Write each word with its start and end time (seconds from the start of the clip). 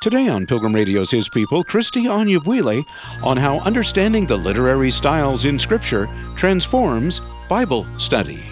Today 0.00 0.28
on 0.28 0.46
Pilgrim 0.46 0.74
Radio's 0.74 1.10
His 1.10 1.28
People, 1.28 1.62
Kristie 1.62 2.04
Anyabwile 2.04 2.86
on 3.22 3.36
how 3.36 3.58
understanding 3.58 4.26
the 4.26 4.34
literary 4.34 4.90
styles 4.90 5.44
in 5.44 5.58
Scripture 5.58 6.08
transforms 6.36 7.20
Bible 7.50 7.84
study. 7.98 8.42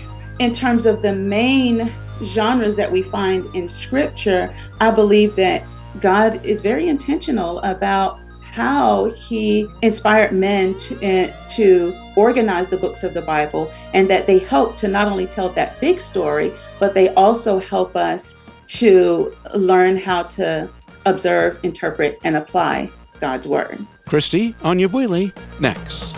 In 0.40 0.52
terms 0.52 0.84
of 0.84 1.00
the 1.00 1.14
main 1.14 1.90
genres 2.22 2.76
that 2.76 2.92
we 2.92 3.00
find 3.00 3.46
in 3.56 3.66
Scripture, 3.66 4.54
I 4.78 4.90
believe 4.90 5.36
that 5.36 5.64
God 6.02 6.44
is 6.44 6.60
very 6.60 6.90
intentional 6.90 7.60
about 7.60 8.18
how 8.42 9.06
He 9.12 9.66
inspired 9.80 10.32
men 10.32 10.78
to, 10.80 10.96
uh, 10.96 11.32
to 11.52 11.96
organize 12.14 12.68
the 12.68 12.76
books 12.76 13.04
of 13.04 13.14
the 13.14 13.22
Bible 13.22 13.72
and 13.94 14.06
that 14.10 14.26
they 14.26 14.38
help 14.38 14.76
to 14.76 14.88
not 14.88 15.10
only 15.10 15.24
tell 15.24 15.48
that 15.48 15.80
big 15.80 15.98
story, 15.98 16.52
but 16.78 16.92
they 16.92 17.08
also 17.14 17.58
help 17.58 17.96
us 17.96 18.36
to 18.66 19.34
learn 19.54 19.96
how 19.96 20.24
to 20.24 20.68
observe, 21.08 21.58
interpret, 21.64 22.18
and 22.24 22.36
apply 22.36 22.90
God's 23.20 23.46
Word. 23.46 23.78
Kristie 24.06 24.54
Anyabwile, 24.56 25.32
next. 25.60 26.16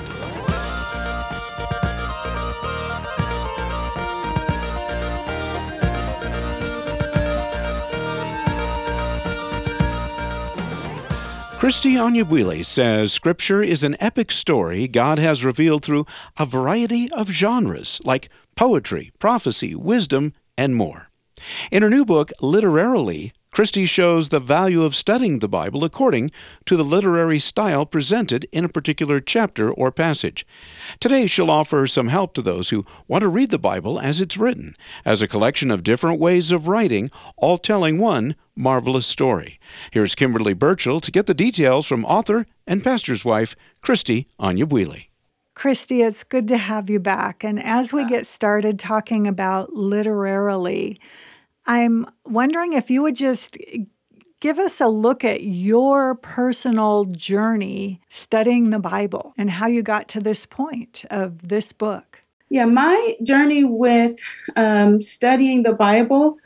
Kristie 11.61 11.97
Anyabwile 11.97 12.65
says 12.65 13.13
Scripture 13.13 13.63
is 13.63 13.83
an 13.83 13.95
epic 14.01 14.33
story 14.33 14.89
God 14.89 15.19
has 15.19 15.45
revealed 15.45 15.85
through 15.85 16.07
a 16.39 16.47
variety 16.47 17.13
of 17.13 17.29
genres 17.29 18.01
like 18.07 18.31
poetry, 18.57 19.13
prophecy, 19.19 19.75
wisdom, 19.75 20.33
and 20.57 20.75
more. 20.75 21.11
In 21.71 21.83
her 21.83 21.91
new 21.91 22.07
book, 22.07 22.33
Literarily, 22.41 23.35
Kristie 23.53 23.89
shows 23.89 24.29
the 24.29 24.39
value 24.39 24.85
of 24.85 24.95
studying 24.95 25.41
the 25.41 25.49
Bible 25.49 25.83
according 25.83 26.31
to 26.67 26.77
the 26.77 26.85
literary 26.85 27.41
style 27.41 27.85
presented 27.85 28.49
in 28.53 28.65
a 28.65 28.69
particular 28.69 29.21
chapter 29.21 29.73
or 29.73 29.91
passage. 29.91 30.47
Today, 31.01 31.27
she'll 31.27 31.51
offer 31.51 31.87
some 31.89 32.09
help 32.09 32.33
to 32.35 32.43
those 32.43 32.71
who 32.71 32.87
want 33.09 33.23
to 33.23 33.29
read 33.29 33.51
the 33.51 33.59
Bible 33.59 33.99
as 33.99 34.21
it's 34.21 34.37
written, 34.37 34.77
as 35.05 35.21
a 35.21 35.29
collection 35.29 35.73
of 35.73 35.83
different 35.83 36.21
ways 36.21 36.53
of 36.53 36.69
writing, 36.69 37.11
all 37.37 37.59
telling 37.59 37.99
one 37.99 38.37
marvelous 38.55 39.07
story. 39.07 39.59
Here's 39.91 40.15
Kimberly 40.15 40.55
Burchell 40.55 41.01
to 41.01 41.11
get 41.11 41.27
the 41.27 41.35
details 41.35 41.87
from 41.87 42.05
author 42.05 42.47
and 42.69 42.85
pastor's 42.85 43.25
wife, 43.25 43.57
Kristie 43.83 44.27
Anyabwile. 44.41 45.07
Kristie, 45.57 46.07
it's 46.07 46.23
good 46.25 46.47
to 46.49 46.57
have 46.57 46.89
you 46.89 47.01
back. 47.01 47.43
And 47.43 47.63
as 47.63 47.93
we 47.93 48.07
get 48.07 48.27
started 48.27 48.79
talking 48.79 49.27
about 49.27 49.73
literarily, 49.73 50.99
I'm 51.67 52.07
wondering 52.25 52.73
if 52.73 52.91
you 52.91 53.03
would 53.03 53.17
just 53.17 53.57
give 54.41 54.59
us 54.59 54.81
a 54.81 54.89
look 54.89 55.23
at 55.25 55.43
your 55.43 56.15
personal 56.15 57.05
journey 57.05 58.01
studying 58.09 58.71
the 58.71 58.79
Bible 58.79 59.35
and 59.37 59.51
how 59.51 59.67
you 59.67 59.83
got 59.83 60.09
to 60.09 60.21
this 60.21 60.47
point 60.47 61.05
of 61.11 61.49
this 61.49 61.73
book. 61.73 62.23
Yeah, 62.49 62.65
my 62.65 63.17
journey 63.23 63.65
with 63.65 64.19
um, 64.57 65.01
studying 65.01 65.63
the 65.63 65.73
Bible, 65.73 66.37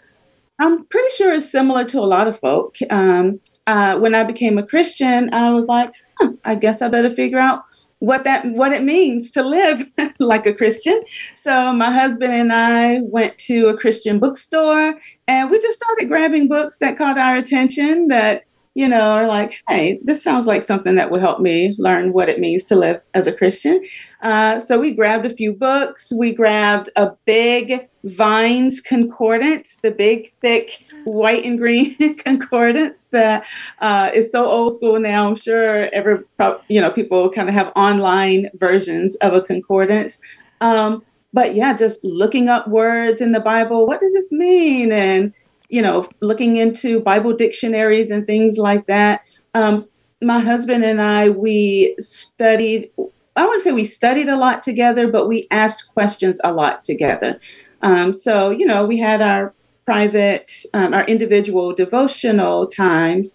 I'm 0.59 0.85
pretty 0.87 1.09
sure 1.17 1.33
is 1.33 1.51
similar 1.51 1.85
to 1.87 2.01
a 2.01 2.03
lot 2.03 2.29
of 2.29 2.39
folk. 2.39 2.77
Um, 2.91 3.41
uh, 3.67 3.97
when 3.97 4.15
I 4.15 4.25
became 4.25 4.59
a 4.59 4.67
Christian, 4.67 5.33
I 5.33 5.51
was 5.51 5.67
like, 5.69 5.93
huh, 6.19 6.33
I 6.45 6.57
guess 6.57 6.83
I 6.83 6.89
better 6.89 7.11
figure 7.11 7.39
out 7.39 7.63
what 8.05 8.25
that 8.25 8.45
what 8.47 8.73
it 8.73 8.83
means 8.83 9.31
to 9.33 9.43
live 9.43 9.83
like 10.19 10.47
a 10.47 10.55
Christian. 10.55 11.03
So 11.35 11.73
my 11.73 11.91
husband 11.91 12.35
and 12.35 12.53
I 12.53 13.01
went 13.03 13.39
to 13.39 13.69
a 13.69 13.77
Christian 13.77 14.19
bookstore 14.19 14.95
and 15.27 15.51
we 15.51 15.61
just 15.61 15.79
started 15.83 16.09
grabbing 16.09 16.49
books 16.49 16.79
that 16.79 16.99
caught 16.99 17.19
our 17.19 17.37
attention 17.37 18.09
that 18.09 18.45
you 18.75 18.89
know 18.89 19.01
are 19.01 19.27
like, 19.27 19.63
hey, 19.69 20.01
this 20.03 20.23
sounds 20.23 20.47
like 20.47 20.63
something 20.63 20.97
that 20.97 21.11
will 21.11 21.21
help 21.21 21.41
me 21.41 21.75
learn 21.79 22.13
what 22.13 22.29
it 22.29 22.41
means 22.41 22.65
to 22.65 22.77
live 22.77 23.01
as 23.15 23.27
a 23.27 23.33
Christian. 23.33 23.83
Uh, 24.23 24.59
so 24.59 24.81
we 24.81 24.93
grabbed 24.93 25.27
a 25.27 25.31
few 25.31 25.53
books. 25.53 26.13
We 26.13 26.35
grabbed 26.35 26.91
a 26.97 27.13
big 27.25 27.89
Vines 28.05 28.81
concordance, 28.83 29.79
the 29.79 29.91
big 29.91 30.31
thick 30.41 30.85
white 31.05 31.45
and 31.45 31.59
green 31.59 32.15
concordance 32.19 33.07
that 33.07 33.47
uh, 33.81 34.11
is 34.15 34.31
so 34.31 34.45
old 34.45 34.75
school 34.75 35.01
now. 35.01 35.27
I'm 35.27 35.37
sure 35.37 35.89
every 35.95 36.23
you 36.69 36.81
know 36.81 36.91
people 36.91 37.31
kind 37.31 37.49
of 37.49 37.55
have 37.55 37.73
online 37.77 38.51
versions 38.55 39.17
of 39.17 39.33
a 39.33 39.41
concordance. 39.41 40.19
Um, 40.61 41.03
but 41.33 41.55
yeah, 41.55 41.75
just 41.75 42.05
looking 42.05 42.49
up 42.49 42.69
words 42.69 43.21
in 43.21 43.33
the 43.33 43.41
Bible. 43.41 43.87
What 43.87 44.01
does 44.01 44.13
this 44.13 44.31
mean? 44.31 44.93
And 44.93 45.33
you 45.69 45.83
know, 45.83 46.09
looking 46.21 46.57
into 46.57 47.01
Bible 47.01 47.35
dictionaries 47.35 48.11
and 48.11 48.27
things 48.27 48.59
like 48.59 48.87
that. 48.87 49.23
Um, 49.55 49.83
my 50.23 50.41
husband 50.41 50.85
and 50.85 51.01
I, 51.01 51.31
we 51.31 51.95
studied. 51.99 52.91
I 53.37 53.45
wouldn't 53.45 53.63
say 53.63 53.73
we 53.73 53.85
studied 53.85 54.29
a 54.29 54.37
lot 54.37 54.63
together, 54.63 55.09
but 55.09 55.27
we 55.27 55.49
asked 55.51 55.93
questions 55.93 56.41
a 56.45 56.53
lot 56.53 56.85
together. 56.85 57.41
Um, 57.83 58.13
so 58.13 58.51
you 58.51 58.67
know, 58.67 58.85
we 58.87 58.99
had 58.99 59.21
our 59.21 59.55
private, 59.85 60.51
um, 60.73 60.95
our 60.95 61.05
individual 61.05 61.75
devotional 61.75 62.67
times. 62.67 63.35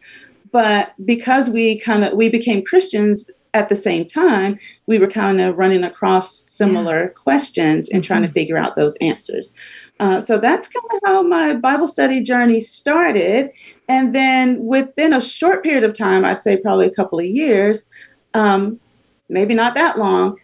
But 0.52 0.94
because 1.06 1.50
we 1.50 1.80
kind 1.80 2.04
of 2.04 2.14
we 2.14 2.30
became 2.30 2.64
Christians 2.64 3.30
at 3.54 3.70
the 3.70 3.76
same 3.76 4.06
time, 4.06 4.60
we 4.88 4.98
were 4.98 5.08
kind 5.08 5.42
of 5.42 5.58
running 5.58 5.84
across 5.84 6.50
similar 6.50 7.04
yeah. 7.04 7.10
questions 7.10 7.90
and 7.90 8.04
trying 8.04 8.22
mm-hmm. 8.22 8.28
to 8.28 8.34
figure 8.34 8.58
out 8.58 8.76
those 8.76 8.96
answers. 8.98 9.54
Uh, 10.00 10.22
so 10.22 10.38
that's 10.38 10.70
kind 10.70 10.86
of 10.94 11.00
how 11.06 11.22
my 11.22 11.54
Bible 11.54 11.88
study 11.88 12.22
journey 12.22 12.60
started. 12.60 13.52
And 13.88 14.16
then 14.16 14.64
within 14.66 15.14
a 15.14 15.22
short 15.22 15.62
period 15.62 15.84
of 15.84 15.94
time, 15.94 16.24
I'd 16.24 16.42
say 16.42 16.58
probably 16.58 16.88
a 16.88 16.94
couple 16.94 17.20
of 17.20 17.26
years, 17.26 17.86
um, 18.34 18.80
maybe 19.28 19.54
not 19.54 19.76
that 19.76 20.00
long, 20.00 20.40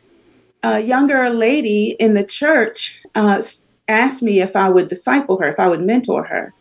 a 0.62 0.80
younger 0.80 1.30
lady 1.30 1.96
in 2.00 2.16
the 2.16 2.24
church 2.24 3.02
uh, 3.14 3.42
asked 3.88 4.22
me 4.22 4.42
if 4.42 4.56
I 4.56 4.70
would 4.70 4.88
disciple 4.88 5.38
her, 5.40 5.48
if 5.48 5.60
I 5.60 5.68
would 5.68 5.82
mentor 5.82 6.24
her. 6.24 6.54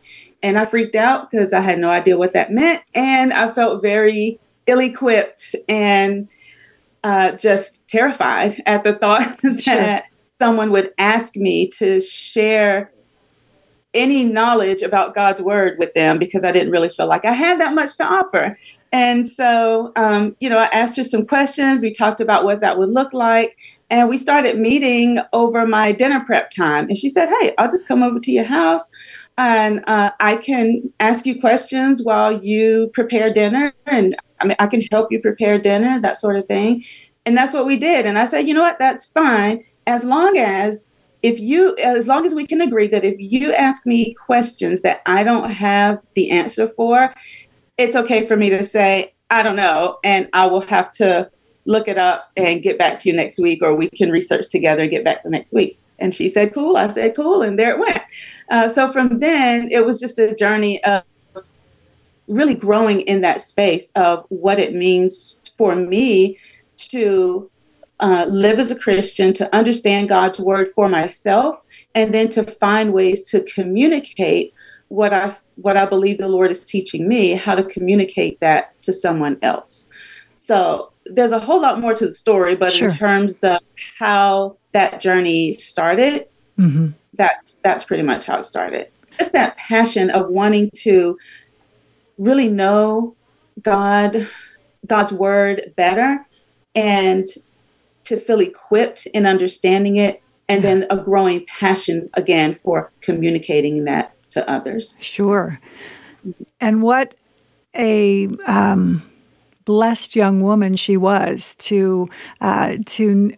And 0.42 0.58
I 0.58 0.64
freaked 0.64 0.94
out 0.94 1.30
because 1.30 1.52
I 1.52 1.60
had 1.60 1.78
no 1.78 1.90
idea 1.90 2.18
what 2.18 2.34
that 2.34 2.52
meant. 2.52 2.82
And 2.94 3.32
I 3.32 3.48
felt 3.48 3.80
very 3.80 4.38
ill 4.66 4.80
equipped 4.80 5.54
and 5.68 6.28
uh, 7.02 7.32
just 7.32 7.86
terrified 7.88 8.62
at 8.66 8.84
the 8.84 8.94
thought 8.94 9.38
that 9.42 9.60
sure. 9.60 10.00
someone 10.38 10.70
would 10.70 10.90
ask 10.98 11.36
me 11.36 11.68
to 11.78 12.00
share 12.00 12.90
any 13.94 14.24
knowledge 14.24 14.82
about 14.82 15.14
God's 15.14 15.40
word 15.40 15.78
with 15.78 15.94
them 15.94 16.18
because 16.18 16.44
I 16.44 16.52
didn't 16.52 16.72
really 16.72 16.88
feel 16.88 17.06
like 17.06 17.24
I 17.24 17.32
had 17.32 17.60
that 17.60 17.74
much 17.74 17.96
to 17.98 18.04
offer. 18.04 18.58
And 18.92 19.28
so, 19.28 19.92
um, 19.96 20.36
you 20.40 20.50
know, 20.50 20.58
I 20.58 20.66
asked 20.66 20.96
her 20.96 21.04
some 21.04 21.26
questions. 21.26 21.80
We 21.80 21.92
talked 21.92 22.20
about 22.20 22.44
what 22.44 22.60
that 22.60 22.78
would 22.78 22.90
look 22.90 23.12
like. 23.12 23.56
And 23.94 24.08
we 24.08 24.18
started 24.18 24.58
meeting 24.58 25.20
over 25.32 25.68
my 25.68 25.92
dinner 25.92 26.18
prep 26.26 26.50
time. 26.50 26.88
And 26.88 26.96
she 26.96 27.08
said, 27.08 27.28
Hey, 27.28 27.54
I'll 27.58 27.70
just 27.70 27.86
come 27.86 28.02
over 28.02 28.18
to 28.18 28.32
your 28.32 28.42
house 28.42 28.90
and 29.38 29.84
uh, 29.86 30.10
I 30.18 30.36
can 30.36 30.92
ask 30.98 31.24
you 31.26 31.40
questions 31.40 32.02
while 32.02 32.42
you 32.42 32.90
prepare 32.92 33.32
dinner. 33.32 33.72
And 33.86 34.16
I 34.40 34.46
mean, 34.46 34.56
I 34.58 34.66
can 34.66 34.80
help 34.90 35.12
you 35.12 35.20
prepare 35.20 35.58
dinner, 35.58 36.00
that 36.00 36.18
sort 36.18 36.34
of 36.34 36.46
thing. 36.46 36.82
And 37.24 37.38
that's 37.38 37.52
what 37.52 37.66
we 37.66 37.76
did. 37.76 38.04
And 38.04 38.18
I 38.18 38.24
said, 38.24 38.48
You 38.48 38.54
know 38.54 38.62
what? 38.62 38.80
That's 38.80 39.04
fine. 39.04 39.64
As 39.86 40.02
long 40.02 40.38
as 40.38 40.90
if 41.22 41.38
you 41.38 41.76
as 41.76 42.08
long 42.08 42.26
as 42.26 42.34
we 42.34 42.48
can 42.48 42.60
agree 42.60 42.88
that 42.88 43.04
if 43.04 43.14
you 43.20 43.54
ask 43.54 43.86
me 43.86 44.12
questions 44.14 44.82
that 44.82 45.02
I 45.06 45.22
don't 45.22 45.50
have 45.52 46.00
the 46.14 46.32
answer 46.32 46.66
for, 46.66 47.14
it's 47.78 47.94
okay 47.94 48.26
for 48.26 48.36
me 48.36 48.50
to 48.50 48.64
say, 48.64 49.14
I 49.30 49.44
don't 49.44 49.54
know, 49.54 49.98
and 50.02 50.28
I 50.32 50.46
will 50.46 50.62
have 50.62 50.90
to 50.94 51.30
look 51.66 51.88
it 51.88 51.98
up 51.98 52.30
and 52.36 52.62
get 52.62 52.78
back 52.78 52.98
to 53.00 53.08
you 53.08 53.16
next 53.16 53.38
week, 53.38 53.62
or 53.62 53.74
we 53.74 53.88
can 53.88 54.10
research 54.10 54.48
together 54.50 54.82
and 54.82 54.90
get 54.90 55.04
back 55.04 55.22
the 55.22 55.30
next 55.30 55.52
week. 55.52 55.78
And 55.98 56.14
she 56.14 56.28
said, 56.28 56.52
cool. 56.52 56.76
I 56.76 56.88
said, 56.88 57.14
cool. 57.14 57.42
And 57.42 57.58
there 57.58 57.70
it 57.70 57.78
went. 57.78 58.02
Uh, 58.50 58.68
so 58.68 58.90
from 58.90 59.20
then, 59.20 59.68
it 59.70 59.86
was 59.86 60.00
just 60.00 60.18
a 60.18 60.34
journey 60.34 60.82
of 60.84 61.02
really 62.26 62.54
growing 62.54 63.02
in 63.02 63.20
that 63.20 63.40
space 63.40 63.90
of 63.92 64.24
what 64.28 64.58
it 64.58 64.74
means 64.74 65.40
for 65.56 65.76
me 65.76 66.38
to 66.76 67.50
uh, 68.00 68.26
live 68.28 68.58
as 68.58 68.70
a 68.70 68.78
Christian, 68.78 69.32
to 69.34 69.54
understand 69.54 70.08
God's 70.08 70.38
word 70.40 70.68
for 70.68 70.88
myself, 70.88 71.62
and 71.94 72.12
then 72.12 72.28
to 72.30 72.42
find 72.42 72.92
ways 72.92 73.22
to 73.30 73.42
communicate 73.42 74.52
what 74.88 75.12
I 75.12 75.34
what 75.56 75.76
I 75.76 75.86
believe 75.86 76.18
the 76.18 76.28
Lord 76.28 76.50
is 76.50 76.64
teaching 76.64 77.08
me, 77.08 77.34
how 77.34 77.54
to 77.54 77.62
communicate 77.62 78.40
that 78.40 78.80
to 78.82 78.92
someone 78.92 79.38
else. 79.40 79.88
So 80.34 80.90
there's 81.06 81.32
a 81.32 81.38
whole 81.38 81.60
lot 81.60 81.80
more 81.80 81.94
to 81.94 82.06
the 82.06 82.14
story, 82.14 82.56
but 82.56 82.72
sure. 82.72 82.88
in 82.88 82.96
terms 82.96 83.44
of 83.44 83.60
how 83.98 84.56
that 84.72 85.00
journey 85.00 85.52
started, 85.52 86.26
mm-hmm. 86.58 86.88
that's 87.14 87.54
that's 87.62 87.84
pretty 87.84 88.02
much 88.02 88.24
how 88.24 88.38
it 88.38 88.44
started. 88.44 88.88
It's 89.18 89.30
that 89.30 89.56
passion 89.56 90.10
of 90.10 90.28
wanting 90.28 90.70
to 90.78 91.16
really 92.18 92.48
know 92.48 93.14
God, 93.62 94.28
God's 94.86 95.12
word 95.12 95.72
better, 95.76 96.24
and 96.74 97.26
to 98.04 98.16
feel 98.16 98.40
equipped 98.40 99.06
in 99.06 99.26
understanding 99.26 99.96
it, 99.96 100.22
and 100.48 100.62
yeah. 100.62 100.70
then 100.70 100.86
a 100.90 100.96
growing 100.96 101.46
passion 101.46 102.06
again 102.14 102.54
for 102.54 102.92
communicating 103.00 103.84
that 103.84 104.14
to 104.30 104.48
others. 104.50 104.96
Sure. 105.00 105.60
And 106.60 106.82
what 106.82 107.14
a 107.76 108.28
um, 108.46 109.02
blessed 109.64 110.14
young 110.14 110.42
woman 110.42 110.76
she 110.76 110.96
was 110.96 111.54
to 111.56 112.08
uh, 112.40 112.76
to 112.86 113.32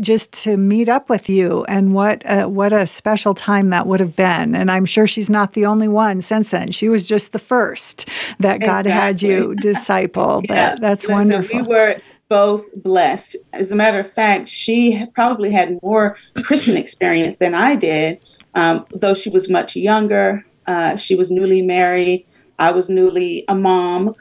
just 0.00 0.32
to 0.44 0.56
meet 0.56 0.88
up 0.88 1.08
with 1.08 1.28
you 1.28 1.64
and 1.64 1.94
what 1.94 2.22
a, 2.24 2.48
what 2.48 2.72
a 2.72 2.86
special 2.86 3.34
time 3.34 3.70
that 3.70 3.86
would 3.86 4.00
have 4.00 4.16
been. 4.16 4.54
And 4.54 4.70
I'm 4.70 4.84
sure 4.84 5.06
she's 5.06 5.30
not 5.30 5.54
the 5.54 5.66
only 5.66 5.88
one 5.88 6.20
since 6.20 6.50
then. 6.50 6.70
She 6.70 6.88
was 6.88 7.06
just 7.06 7.32
the 7.32 7.38
first 7.38 8.08
that 8.38 8.60
God 8.60 8.86
exactly. 8.86 8.90
had 8.92 9.22
you 9.22 9.54
disciple 9.60 10.42
but 10.46 10.80
that's 10.80 11.06
Listen, 11.06 11.12
wonderful 11.12 11.60
we 11.60 11.66
were 11.66 11.96
both 12.28 12.64
blessed. 12.82 13.36
As 13.52 13.72
a 13.72 13.76
matter 13.76 13.98
of 13.98 14.10
fact 14.10 14.48
she 14.48 15.06
probably 15.14 15.50
had 15.50 15.78
more 15.82 16.16
Christian 16.42 16.76
experience 16.76 17.36
than 17.36 17.54
I 17.54 17.76
did 17.76 18.20
um, 18.54 18.86
though 18.94 19.14
she 19.14 19.30
was 19.30 19.48
much 19.48 19.76
younger. 19.76 20.44
Uh, 20.66 20.96
she 20.96 21.14
was 21.14 21.30
newly 21.30 21.62
married. 21.62 22.26
I 22.58 22.70
was 22.72 22.90
newly 22.90 23.44
a 23.48 23.54
mom 23.54 24.14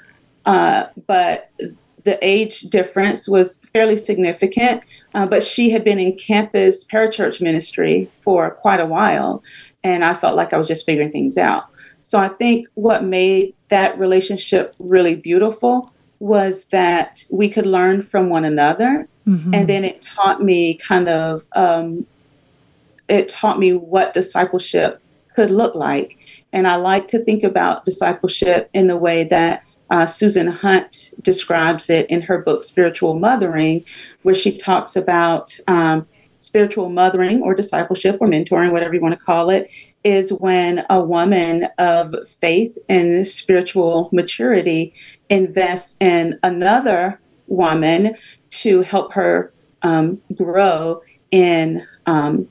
uh, 0.49 0.87
but 1.05 1.51
the 2.05 2.17
age 2.25 2.61
difference 2.61 3.29
was 3.29 3.59
fairly 3.71 3.95
significant. 3.95 4.81
Uh, 5.13 5.27
but 5.27 5.43
she 5.43 5.69
had 5.69 5.83
been 5.83 5.99
in 5.99 6.15
campus 6.15 6.83
parachurch 6.83 7.39
ministry 7.39 8.09
for 8.15 8.49
quite 8.49 8.79
a 8.79 8.85
while, 8.85 9.43
and 9.83 10.03
I 10.03 10.15
felt 10.15 10.35
like 10.35 10.51
I 10.51 10.57
was 10.57 10.67
just 10.67 10.87
figuring 10.87 11.11
things 11.11 11.37
out. 11.37 11.65
So 12.01 12.17
I 12.17 12.29
think 12.29 12.67
what 12.73 13.03
made 13.03 13.53
that 13.67 13.99
relationship 13.99 14.73
really 14.79 15.15
beautiful 15.15 15.91
was 16.17 16.65
that 16.65 17.23
we 17.31 17.47
could 17.47 17.67
learn 17.67 18.01
from 18.01 18.29
one 18.29 18.43
another, 18.43 19.07
mm-hmm. 19.27 19.53
and 19.53 19.69
then 19.69 19.83
it 19.85 20.01
taught 20.01 20.41
me 20.41 20.75
kind 20.77 21.07
of 21.09 21.47
um, 21.55 22.07
it 23.07 23.29
taught 23.29 23.59
me 23.59 23.73
what 23.73 24.15
discipleship 24.15 24.99
could 25.35 25.51
look 25.51 25.75
like. 25.75 26.17
And 26.51 26.67
I 26.67 26.77
like 26.77 27.07
to 27.09 27.19
think 27.19 27.43
about 27.43 27.85
discipleship 27.85 28.71
in 28.73 28.87
the 28.87 28.97
way 28.97 29.25
that 29.25 29.63
uh, 29.89 30.05
Susan 30.05 30.47
Hunt 30.47 31.13
describes 31.21 31.89
it 31.89 32.09
in 32.09 32.21
her 32.21 32.39
book, 32.39 32.63
Spiritual 32.63 33.19
Mothering, 33.19 33.83
where 34.23 34.35
she 34.35 34.57
talks 34.57 34.95
about 34.95 35.57
um, 35.67 36.07
spiritual 36.37 36.89
mothering 36.89 37.41
or 37.41 37.53
discipleship 37.53 38.17
or 38.19 38.27
mentoring, 38.27 38.71
whatever 38.71 38.93
you 38.95 39.01
want 39.01 39.17
to 39.17 39.23
call 39.23 39.49
it, 39.49 39.69
is 40.03 40.31
when 40.31 40.85
a 40.89 41.01
woman 41.01 41.67
of 41.77 42.15
faith 42.27 42.77
and 42.87 43.27
spiritual 43.27 44.09
maturity 44.13 44.93
invests 45.29 45.97
in 45.99 46.39
another 46.43 47.19
woman 47.47 48.15
to 48.49 48.81
help 48.81 49.13
her 49.13 49.51
um, 49.81 50.21
grow 50.35 51.01
in 51.31 51.85
um, 52.05 52.47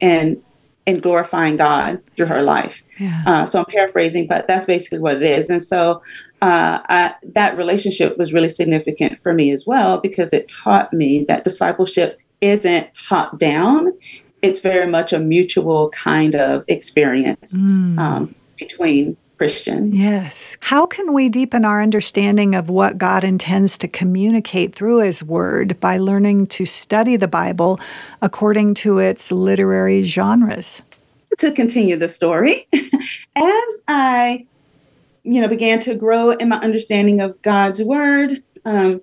in 0.00 0.42
in 0.90 0.98
glorifying 0.98 1.56
God 1.56 2.02
through 2.16 2.26
her 2.26 2.42
life. 2.42 2.82
Yeah. 2.98 3.22
Uh, 3.24 3.46
so 3.46 3.60
I'm 3.60 3.64
paraphrasing, 3.66 4.26
but 4.26 4.48
that's 4.48 4.66
basically 4.66 4.98
what 4.98 5.14
it 5.16 5.22
is. 5.22 5.48
And 5.48 5.62
so 5.62 6.02
uh, 6.42 6.80
I, 6.88 7.14
that 7.22 7.56
relationship 7.56 8.18
was 8.18 8.32
really 8.32 8.48
significant 8.48 9.20
for 9.20 9.32
me 9.32 9.52
as 9.52 9.64
well 9.64 9.98
because 9.98 10.32
it 10.32 10.48
taught 10.48 10.92
me 10.92 11.24
that 11.28 11.44
discipleship 11.44 12.18
isn't 12.40 12.92
top 12.94 13.38
down. 13.38 13.92
It's 14.42 14.58
very 14.58 14.88
much 14.90 15.12
a 15.12 15.20
mutual 15.20 15.90
kind 15.90 16.34
of 16.34 16.64
experience 16.66 17.56
mm. 17.56 17.96
um, 17.98 18.34
between 18.58 19.16
Christians. 19.40 19.98
Yes. 19.98 20.58
How 20.60 20.84
can 20.84 21.14
we 21.14 21.30
deepen 21.30 21.64
our 21.64 21.80
understanding 21.80 22.54
of 22.54 22.68
what 22.68 22.98
God 22.98 23.24
intends 23.24 23.78
to 23.78 23.88
communicate 23.88 24.74
through 24.74 24.98
His 24.98 25.24
Word 25.24 25.80
by 25.80 25.96
learning 25.96 26.48
to 26.48 26.66
study 26.66 27.16
the 27.16 27.26
Bible 27.26 27.80
according 28.20 28.74
to 28.74 28.98
its 28.98 29.32
literary 29.32 30.02
genres? 30.02 30.82
To 31.38 31.52
continue 31.52 31.96
the 31.96 32.06
story, 32.06 32.68
as 33.34 33.82
I 33.88 34.46
you 35.22 35.40
know, 35.40 35.48
began 35.48 35.78
to 35.78 35.94
grow 35.94 36.32
in 36.32 36.50
my 36.50 36.58
understanding 36.58 37.22
of 37.22 37.40
God's 37.40 37.82
word. 37.82 38.42
Um, 38.66 39.00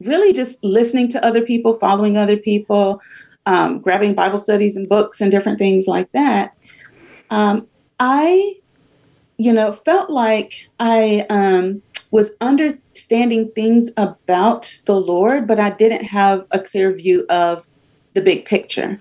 really 0.00 0.32
just 0.32 0.62
listening 0.62 1.10
to 1.10 1.24
other 1.26 1.42
people, 1.42 1.74
following 1.74 2.16
other 2.16 2.36
people, 2.36 3.02
um, 3.46 3.80
grabbing 3.80 4.14
Bible 4.14 4.38
studies 4.38 4.76
and 4.76 4.88
books 4.88 5.20
and 5.20 5.28
different 5.28 5.58
things 5.58 5.88
like 5.88 6.12
that. 6.12 6.54
Um, 7.30 7.66
I, 7.98 8.54
you 9.38 9.52
know, 9.52 9.72
felt 9.72 10.10
like 10.10 10.68
I 10.80 11.26
um, 11.30 11.82
was 12.10 12.32
understanding 12.40 13.50
things 13.52 13.90
about 13.96 14.78
the 14.86 14.98
Lord, 14.98 15.46
but 15.46 15.58
I 15.58 15.70
didn't 15.70 16.04
have 16.04 16.46
a 16.50 16.58
clear 16.58 16.92
view 16.92 17.26
of 17.28 17.66
the 18.14 18.20
big 18.20 18.44
picture. 18.44 18.98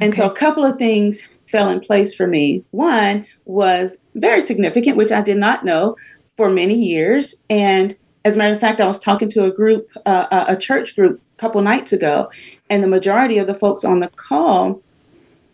And 0.00 0.12
okay. 0.12 0.22
so 0.22 0.28
a 0.28 0.34
couple 0.34 0.64
of 0.64 0.76
things 0.76 1.28
fell 1.46 1.68
in 1.68 1.80
place 1.80 2.14
for 2.14 2.26
me. 2.26 2.64
One 2.70 3.26
was 3.44 3.98
very 4.14 4.40
significant, 4.40 4.96
which 4.96 5.12
I 5.12 5.20
did 5.20 5.36
not 5.36 5.64
know 5.64 5.96
for 6.36 6.50
many 6.50 6.74
years. 6.74 7.36
And 7.50 7.94
as 8.24 8.34
a 8.34 8.38
matter 8.38 8.54
of 8.54 8.60
fact, 8.60 8.80
I 8.80 8.86
was 8.86 8.98
talking 8.98 9.28
to 9.30 9.44
a 9.44 9.52
group, 9.52 9.88
uh, 10.06 10.46
a 10.48 10.56
church 10.56 10.96
group, 10.96 11.20
a 11.36 11.40
couple 11.40 11.60
nights 11.62 11.92
ago, 11.92 12.30
and 12.70 12.82
the 12.82 12.88
majority 12.88 13.38
of 13.38 13.46
the 13.46 13.54
folks 13.54 13.84
on 13.84 14.00
the 14.00 14.08
call 14.08 14.80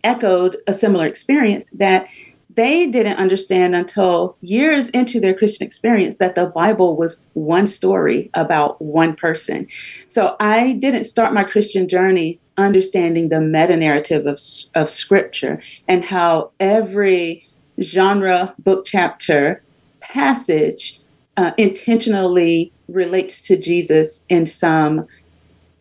echoed 0.05 0.56
a 0.67 0.73
similar 0.73 1.06
experience 1.06 1.69
that 1.71 2.06
they 2.55 2.91
didn't 2.91 3.19
understand 3.19 3.75
until 3.75 4.37
years 4.41 4.91
into 4.91 5.20
their 5.20 5.35
Christian 5.35 5.67
experience 5.67 6.17
that 6.17 6.35
the 6.35 6.47
Bible 6.47 6.97
was 6.97 7.20
one 7.35 7.67
story 7.67 8.31
about 8.35 8.81
one 8.82 9.14
person. 9.14 9.67
So 10.08 10.37
I 10.41 10.75
didn't 10.75 11.05
start 11.05 11.32
my 11.32 11.44
Christian 11.44 11.88
journey 11.88 12.41
understanding 12.56 13.29
the 13.29 13.41
meta 13.41 13.76
narrative 13.76 14.26
of, 14.26 14.41
of 14.75 14.91
scripture 14.91 15.62
and 15.88 16.05
how 16.05 16.50
every 16.61 17.47
genre, 17.81 18.55
book 18.58 18.85
chapter, 18.85 19.62
passage 20.00 21.00
uh, 21.37 21.53
intentionally 21.56 22.73
relates 22.88 23.43
to 23.43 23.56
Jesus 23.56 24.25
in 24.29 24.44
some 24.44 25.06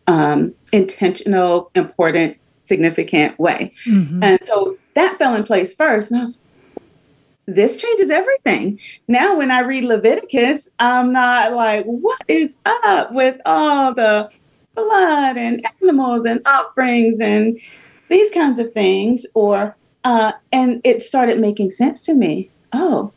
um, 0.06 0.54
intentional, 0.72 1.70
important, 1.74 2.36
significant 2.60 3.38
way. 3.38 3.72
Mm-hmm. 3.86 4.22
And 4.22 4.44
so 4.44 4.76
that 4.94 5.18
fell 5.18 5.34
in 5.34 5.44
place 5.44 5.74
first. 5.74 6.10
And 6.10 6.20
I 6.20 6.24
was, 6.24 6.40
this 7.54 7.80
changes 7.80 8.10
everything. 8.10 8.78
Now, 9.08 9.36
when 9.36 9.50
I 9.50 9.60
read 9.60 9.84
Leviticus, 9.84 10.70
I'm 10.78 11.12
not 11.12 11.52
like, 11.52 11.84
what 11.84 12.20
is 12.28 12.58
up 12.64 13.12
with 13.12 13.40
all 13.44 13.94
the 13.94 14.30
blood 14.74 15.36
and 15.36 15.64
animals 15.82 16.24
and 16.24 16.40
offerings 16.46 17.20
and 17.20 17.58
these 18.08 18.30
kinds 18.30 18.58
of 18.58 18.72
things 18.72 19.26
or 19.34 19.76
uh, 20.04 20.32
and 20.52 20.80
it 20.84 21.02
started 21.02 21.38
making 21.38 21.70
sense 21.70 22.04
to 22.04 22.14
me 22.14 22.50
oh 22.72 23.12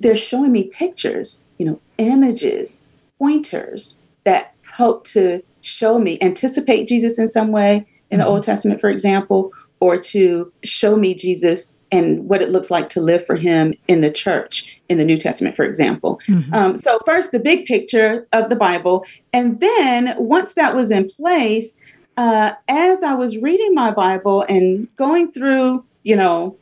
they're 0.00 0.16
showing 0.16 0.52
me 0.52 0.64
pictures 0.64 1.40
you 1.58 1.66
know 1.66 1.80
images 1.98 2.82
pointers 3.18 3.96
that 4.24 4.54
help 4.62 5.04
to 5.04 5.42
show 5.62 5.98
me 5.98 6.18
anticipate 6.20 6.88
jesus 6.88 7.18
in 7.18 7.28
some 7.28 7.50
way 7.50 7.86
in 8.10 8.18
the 8.18 8.24
mm-hmm. 8.24 8.34
old 8.34 8.42
testament 8.42 8.80
for 8.80 8.90
example 8.90 9.52
or 9.80 9.96
to 9.96 10.52
show 10.62 10.96
me 10.96 11.14
Jesus 11.14 11.78
and 11.90 12.28
what 12.28 12.42
it 12.42 12.50
looks 12.50 12.70
like 12.70 12.88
to 12.90 13.00
live 13.00 13.24
for 13.24 13.34
him 13.34 13.74
in 13.88 14.02
the 14.02 14.10
church 14.10 14.80
in 14.88 14.98
the 14.98 15.04
New 15.04 15.18
Testament, 15.18 15.56
for 15.56 15.64
example. 15.64 16.20
Mm-hmm. 16.28 16.54
Um, 16.54 16.76
so, 16.76 16.98
first, 17.06 17.32
the 17.32 17.40
big 17.40 17.66
picture 17.66 18.26
of 18.32 18.50
the 18.50 18.56
Bible. 18.56 19.04
And 19.32 19.58
then, 19.60 20.14
once 20.18 20.54
that 20.54 20.74
was 20.74 20.90
in 20.90 21.08
place, 21.08 21.76
uh, 22.16 22.52
as 22.68 23.02
I 23.02 23.14
was 23.14 23.38
reading 23.38 23.74
my 23.74 23.90
Bible 23.90 24.42
and 24.48 24.94
going 24.96 25.32
through, 25.32 25.84
you 26.02 26.16
know, 26.16 26.56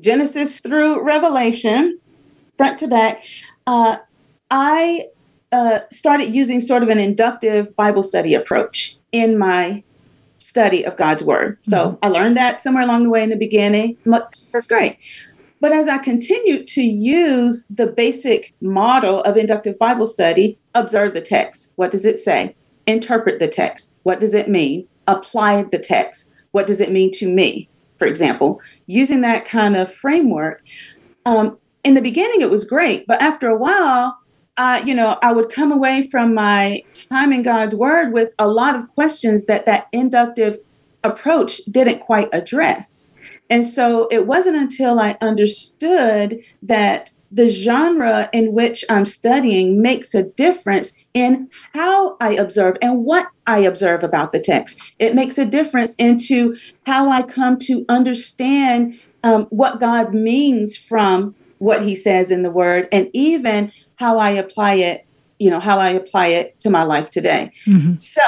Genesis 0.00 0.60
through 0.60 1.02
Revelation, 1.04 1.98
front 2.56 2.78
to 2.80 2.88
back, 2.88 3.22
uh, 3.66 3.98
I 4.50 5.06
uh, 5.52 5.80
started 5.92 6.34
using 6.34 6.60
sort 6.60 6.82
of 6.82 6.88
an 6.88 6.98
inductive 6.98 7.74
Bible 7.76 8.02
study 8.02 8.34
approach 8.34 8.96
in 9.12 9.38
my 9.38 9.84
study 10.44 10.84
of 10.84 10.96
God's 10.96 11.24
word. 11.24 11.58
So 11.62 11.76
mm-hmm. 11.78 12.04
I 12.04 12.08
learned 12.08 12.36
that 12.36 12.62
somewhere 12.62 12.84
along 12.84 13.04
the 13.04 13.10
way 13.10 13.22
in 13.22 13.30
the 13.30 13.36
beginning. 13.36 13.96
That's 14.52 14.66
great. 14.66 14.98
But 15.60 15.72
as 15.72 15.88
I 15.88 15.98
continued 15.98 16.66
to 16.68 16.82
use 16.82 17.64
the 17.70 17.86
basic 17.86 18.52
model 18.60 19.22
of 19.22 19.36
inductive 19.36 19.78
Bible 19.78 20.06
study, 20.06 20.58
observe 20.74 21.14
the 21.14 21.22
text. 21.22 21.72
What 21.76 21.90
does 21.90 22.04
it 22.04 22.18
say? 22.18 22.54
Interpret 22.86 23.38
the 23.38 23.48
text. 23.48 23.94
What 24.02 24.20
does 24.20 24.34
it 24.34 24.48
mean? 24.48 24.86
Apply 25.06 25.62
the 25.62 25.78
text. 25.78 26.36
What 26.52 26.66
does 26.66 26.80
it 26.80 26.92
mean 26.92 27.10
to 27.12 27.32
me? 27.32 27.68
For 27.98 28.06
example, 28.06 28.60
using 28.86 29.22
that 29.22 29.46
kind 29.46 29.76
of 29.76 29.90
framework. 29.92 30.62
Um, 31.24 31.56
in 31.82 31.94
the 31.94 32.02
beginning, 32.02 32.42
it 32.42 32.50
was 32.50 32.64
great, 32.64 33.06
but 33.06 33.22
after 33.22 33.48
a 33.48 33.56
while, 33.56 34.18
uh, 34.56 34.82
you 34.84 34.94
know, 34.94 35.18
I 35.22 35.32
would 35.32 35.50
come 35.50 35.72
away 35.72 36.06
from 36.08 36.34
my 36.34 36.82
time 36.94 37.32
in 37.32 37.42
God's 37.42 37.74
Word 37.74 38.12
with 38.12 38.32
a 38.38 38.46
lot 38.46 38.76
of 38.76 38.88
questions 38.94 39.46
that 39.46 39.66
that 39.66 39.88
inductive 39.92 40.58
approach 41.02 41.58
didn't 41.70 42.00
quite 42.00 42.28
address. 42.32 43.08
And 43.50 43.64
so 43.64 44.08
it 44.10 44.26
wasn't 44.26 44.56
until 44.56 45.00
I 45.00 45.16
understood 45.20 46.40
that 46.62 47.10
the 47.30 47.48
genre 47.48 48.30
in 48.32 48.52
which 48.52 48.84
I'm 48.88 49.04
studying 49.04 49.82
makes 49.82 50.14
a 50.14 50.22
difference 50.22 50.96
in 51.14 51.50
how 51.72 52.16
I 52.20 52.34
observe 52.34 52.76
and 52.80 53.04
what 53.04 53.26
I 53.46 53.58
observe 53.58 54.04
about 54.04 54.30
the 54.30 54.38
text. 54.38 54.94
It 55.00 55.16
makes 55.16 55.36
a 55.36 55.44
difference 55.44 55.96
into 55.96 56.56
how 56.86 57.10
I 57.10 57.22
come 57.22 57.58
to 57.60 57.84
understand 57.88 58.98
um, 59.24 59.46
what 59.46 59.80
God 59.80 60.14
means 60.14 60.76
from 60.76 61.34
what 61.58 61.82
He 61.82 61.96
says 61.96 62.30
in 62.30 62.42
the 62.42 62.50
Word, 62.50 62.88
and 62.92 63.08
even 63.12 63.72
how 64.04 64.18
I 64.18 64.30
apply 64.30 64.74
it 64.74 65.06
you 65.38 65.50
know, 65.50 65.60
how 65.60 65.78
I 65.78 65.90
apply 65.90 66.28
it 66.28 66.58
to 66.60 66.70
my 66.70 66.84
life 66.84 67.10
today. 67.10 67.50
Mm-hmm. 67.66 67.98
So 67.98 68.22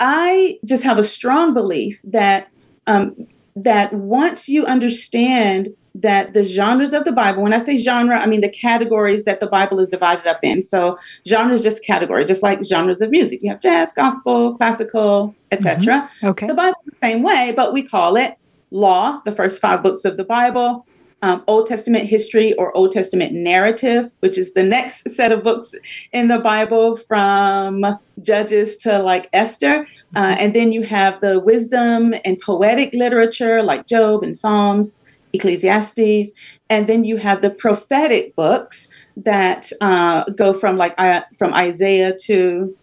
I 0.00 0.58
just 0.64 0.84
have 0.84 0.98
a 0.98 1.02
strong 1.02 1.54
belief 1.54 2.00
that 2.04 2.48
um, 2.86 3.26
that 3.56 3.92
once 3.92 4.48
you 4.48 4.64
understand 4.64 5.68
that 5.94 6.32
the 6.32 6.44
genres 6.44 6.92
of 6.92 7.04
the 7.04 7.12
Bible, 7.12 7.42
when 7.42 7.52
I 7.52 7.58
say 7.58 7.76
genre, 7.76 8.18
I 8.18 8.26
mean 8.26 8.40
the 8.40 8.48
categories 8.48 9.24
that 9.24 9.40
the 9.40 9.48
Bible 9.48 9.80
is 9.80 9.88
divided 9.88 10.26
up 10.26 10.38
in. 10.42 10.62
So 10.62 10.96
genre 11.26 11.52
is 11.52 11.64
just 11.64 11.84
category, 11.84 12.24
just 12.24 12.42
like 12.42 12.64
genres 12.64 13.00
of 13.00 13.10
music. 13.10 13.40
You 13.42 13.50
have 13.50 13.60
jazz, 13.60 13.92
gospel, 13.92 14.56
classical, 14.56 15.34
etc. 15.50 15.76
Mm-hmm. 15.82 16.26
Okay. 16.28 16.46
The 16.46 16.54
Bible's 16.54 16.84
the 16.84 16.96
same 17.02 17.22
way, 17.22 17.52
but 17.54 17.72
we 17.72 17.82
call 17.82 18.16
it 18.16 18.38
law, 18.70 19.20
the 19.24 19.32
first 19.32 19.60
five 19.60 19.82
books 19.82 20.04
of 20.04 20.16
the 20.16 20.24
Bible, 20.24 20.86
um, 21.22 21.42
Old 21.46 21.66
Testament 21.66 22.06
history 22.06 22.52
or 22.54 22.76
Old 22.76 22.92
Testament 22.92 23.32
narrative, 23.32 24.10
which 24.20 24.38
is 24.38 24.54
the 24.54 24.62
next 24.62 25.08
set 25.16 25.32
of 25.32 25.42
books 25.42 25.74
in 26.12 26.28
the 26.28 26.38
Bible 26.38 26.96
from 26.96 27.84
Judges 28.20 28.76
to 28.78 28.98
like 28.98 29.28
Esther. 29.32 29.86
Uh, 30.14 30.22
mm-hmm. 30.22 30.40
and 30.40 30.54
then 30.54 30.72
you 30.72 30.82
have 30.82 31.20
the 31.20 31.40
wisdom 31.40 32.14
and 32.24 32.40
poetic 32.40 32.92
literature 32.92 33.62
like 33.62 33.86
Job 33.86 34.22
and 34.22 34.36
Psalms, 34.36 35.02
Ecclesiastes. 35.32 36.32
And 36.70 36.86
then 36.86 37.04
you 37.04 37.16
have 37.16 37.42
the 37.42 37.50
prophetic 37.50 38.36
books 38.36 38.88
that 39.16 39.70
uh, 39.80 40.24
go 40.36 40.52
from 40.52 40.76
like 40.76 40.94
uh, 40.98 41.22
from 41.36 41.54
Isaiah 41.54 42.16
to 42.24 42.76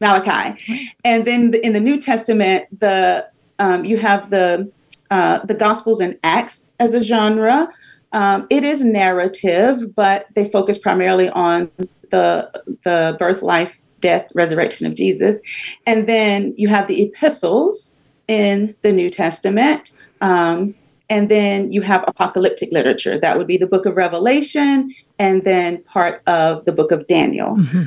Malachi. 0.00 0.90
And 1.04 1.26
then 1.26 1.54
in 1.54 1.72
the 1.72 1.80
New 1.80 1.98
Testament, 1.98 2.66
the 2.80 3.26
um, 3.58 3.84
you 3.84 3.96
have 3.96 4.30
the 4.30 4.70
uh, 5.10 5.38
the 5.44 5.54
Gospels 5.54 6.00
and 6.00 6.18
Acts 6.22 6.70
as 6.80 6.94
a 6.94 7.02
genre. 7.02 7.68
Um, 8.12 8.46
it 8.50 8.64
is 8.64 8.82
narrative, 8.82 9.94
but 9.94 10.26
they 10.34 10.48
focus 10.48 10.78
primarily 10.78 11.28
on 11.30 11.70
the 12.10 12.50
the 12.84 13.16
birth, 13.18 13.42
life, 13.42 13.80
death, 14.00 14.30
resurrection 14.34 14.86
of 14.86 14.94
Jesus, 14.94 15.42
and 15.86 16.08
then 16.08 16.54
you 16.56 16.68
have 16.68 16.88
the 16.88 17.02
epistles 17.02 17.96
in 18.28 18.74
the 18.82 18.92
New 18.92 19.10
Testament. 19.10 19.92
Um, 20.20 20.74
and 21.08 21.28
then 21.28 21.72
you 21.72 21.82
have 21.82 22.04
apocalyptic 22.08 22.72
literature. 22.72 23.16
That 23.18 23.38
would 23.38 23.46
be 23.46 23.56
the 23.56 23.66
book 23.66 23.86
of 23.86 23.96
Revelation 23.96 24.90
and 25.20 25.44
then 25.44 25.82
part 25.84 26.20
of 26.26 26.64
the 26.64 26.72
book 26.72 26.90
of 26.90 27.06
Daniel. 27.06 27.56
Mm-hmm. 27.56 27.82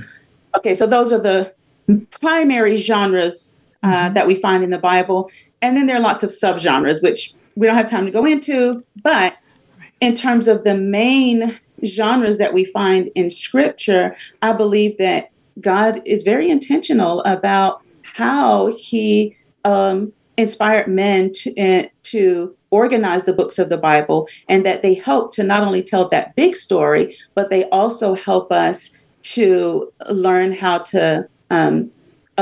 Okay, 0.56 0.74
so 0.74 0.88
those 0.88 1.12
are 1.12 1.20
the 1.20 1.54
primary 2.12 2.78
genres 2.82 3.59
uh, 3.84 3.88
mm-hmm. 3.88 4.14
that 4.14 4.28
we 4.28 4.36
find 4.36 4.64
in 4.64 4.70
the 4.70 4.78
Bible. 4.78 5.30
And 5.62 5.76
then 5.76 5.88
there 5.88 5.98
are 5.98 6.02
lots 6.02 6.24
of 6.24 6.30
subgenres, 6.30 7.02
which 7.02 7.34
we 7.56 7.68
don't 7.68 7.76
have 7.76 7.90
time 7.90 8.06
to 8.06 8.12
go 8.12 8.26
into. 8.26 8.84
But 9.04 9.38
in 10.02 10.16
terms 10.16 10.48
of 10.48 10.64
the 10.64 10.76
main 10.76 11.60
genres 11.86 12.38
that 12.38 12.54
we 12.54 12.66
find 12.66 13.10
in 13.16 13.30
scripture, 13.30 14.16
I 14.42 14.54
believe 14.54 14.98
that 14.98 15.32
God 15.62 16.02
is 16.06 16.24
very 16.24 16.50
intentional 16.50 17.22
about 17.22 17.82
how 18.04 18.76
he 18.78 19.36
um, 19.66 20.14
inspired 20.38 20.88
men 20.88 21.32
to, 21.34 21.58
uh, 21.58 21.88
to 22.04 22.56
organize 22.72 23.24
the 23.24 23.34
books 23.34 23.60
of 23.60 23.70
the 23.70 23.78
Bible 23.78 24.28
and 24.48 24.66
that 24.66 24.82
they 24.82 24.94
help 24.94 25.34
to 25.34 25.44
not 25.44 25.64
only 25.64 25.84
tell 25.84 26.08
that 26.10 26.36
big 26.36 26.56
story, 26.56 27.16
but 27.36 27.50
they 27.50 27.66
also 27.66 28.14
help 28.14 28.52
us 28.52 29.06
to 29.22 29.92
learn 30.10 30.54
how 30.54 30.78
to 30.78 31.28
um, 31.50 31.92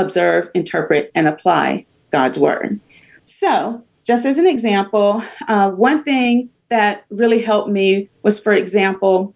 observe, 0.00 0.50
interpret, 0.54 1.10
and 1.14 1.28
apply 1.28 1.86
God's 2.10 2.38
word. 2.38 2.80
So, 3.24 3.84
just 4.04 4.24
as 4.24 4.38
an 4.38 4.46
example, 4.46 5.22
uh, 5.48 5.70
one 5.72 6.02
thing 6.02 6.48
that 6.70 7.04
really 7.10 7.42
helped 7.42 7.68
me 7.68 8.08
was, 8.22 8.38
for 8.40 8.52
example, 8.52 9.34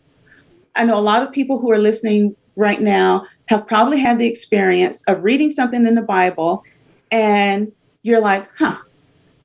I 0.74 0.84
know 0.84 0.98
a 0.98 1.00
lot 1.00 1.22
of 1.22 1.32
people 1.32 1.58
who 1.58 1.70
are 1.70 1.78
listening 1.78 2.34
right 2.56 2.80
now 2.80 3.26
have 3.46 3.66
probably 3.66 3.98
had 3.98 4.18
the 4.18 4.26
experience 4.26 5.02
of 5.06 5.24
reading 5.24 5.50
something 5.50 5.86
in 5.86 5.94
the 5.94 6.02
Bible 6.02 6.62
and 7.10 7.72
you're 8.02 8.20
like, 8.20 8.48
huh, 8.56 8.76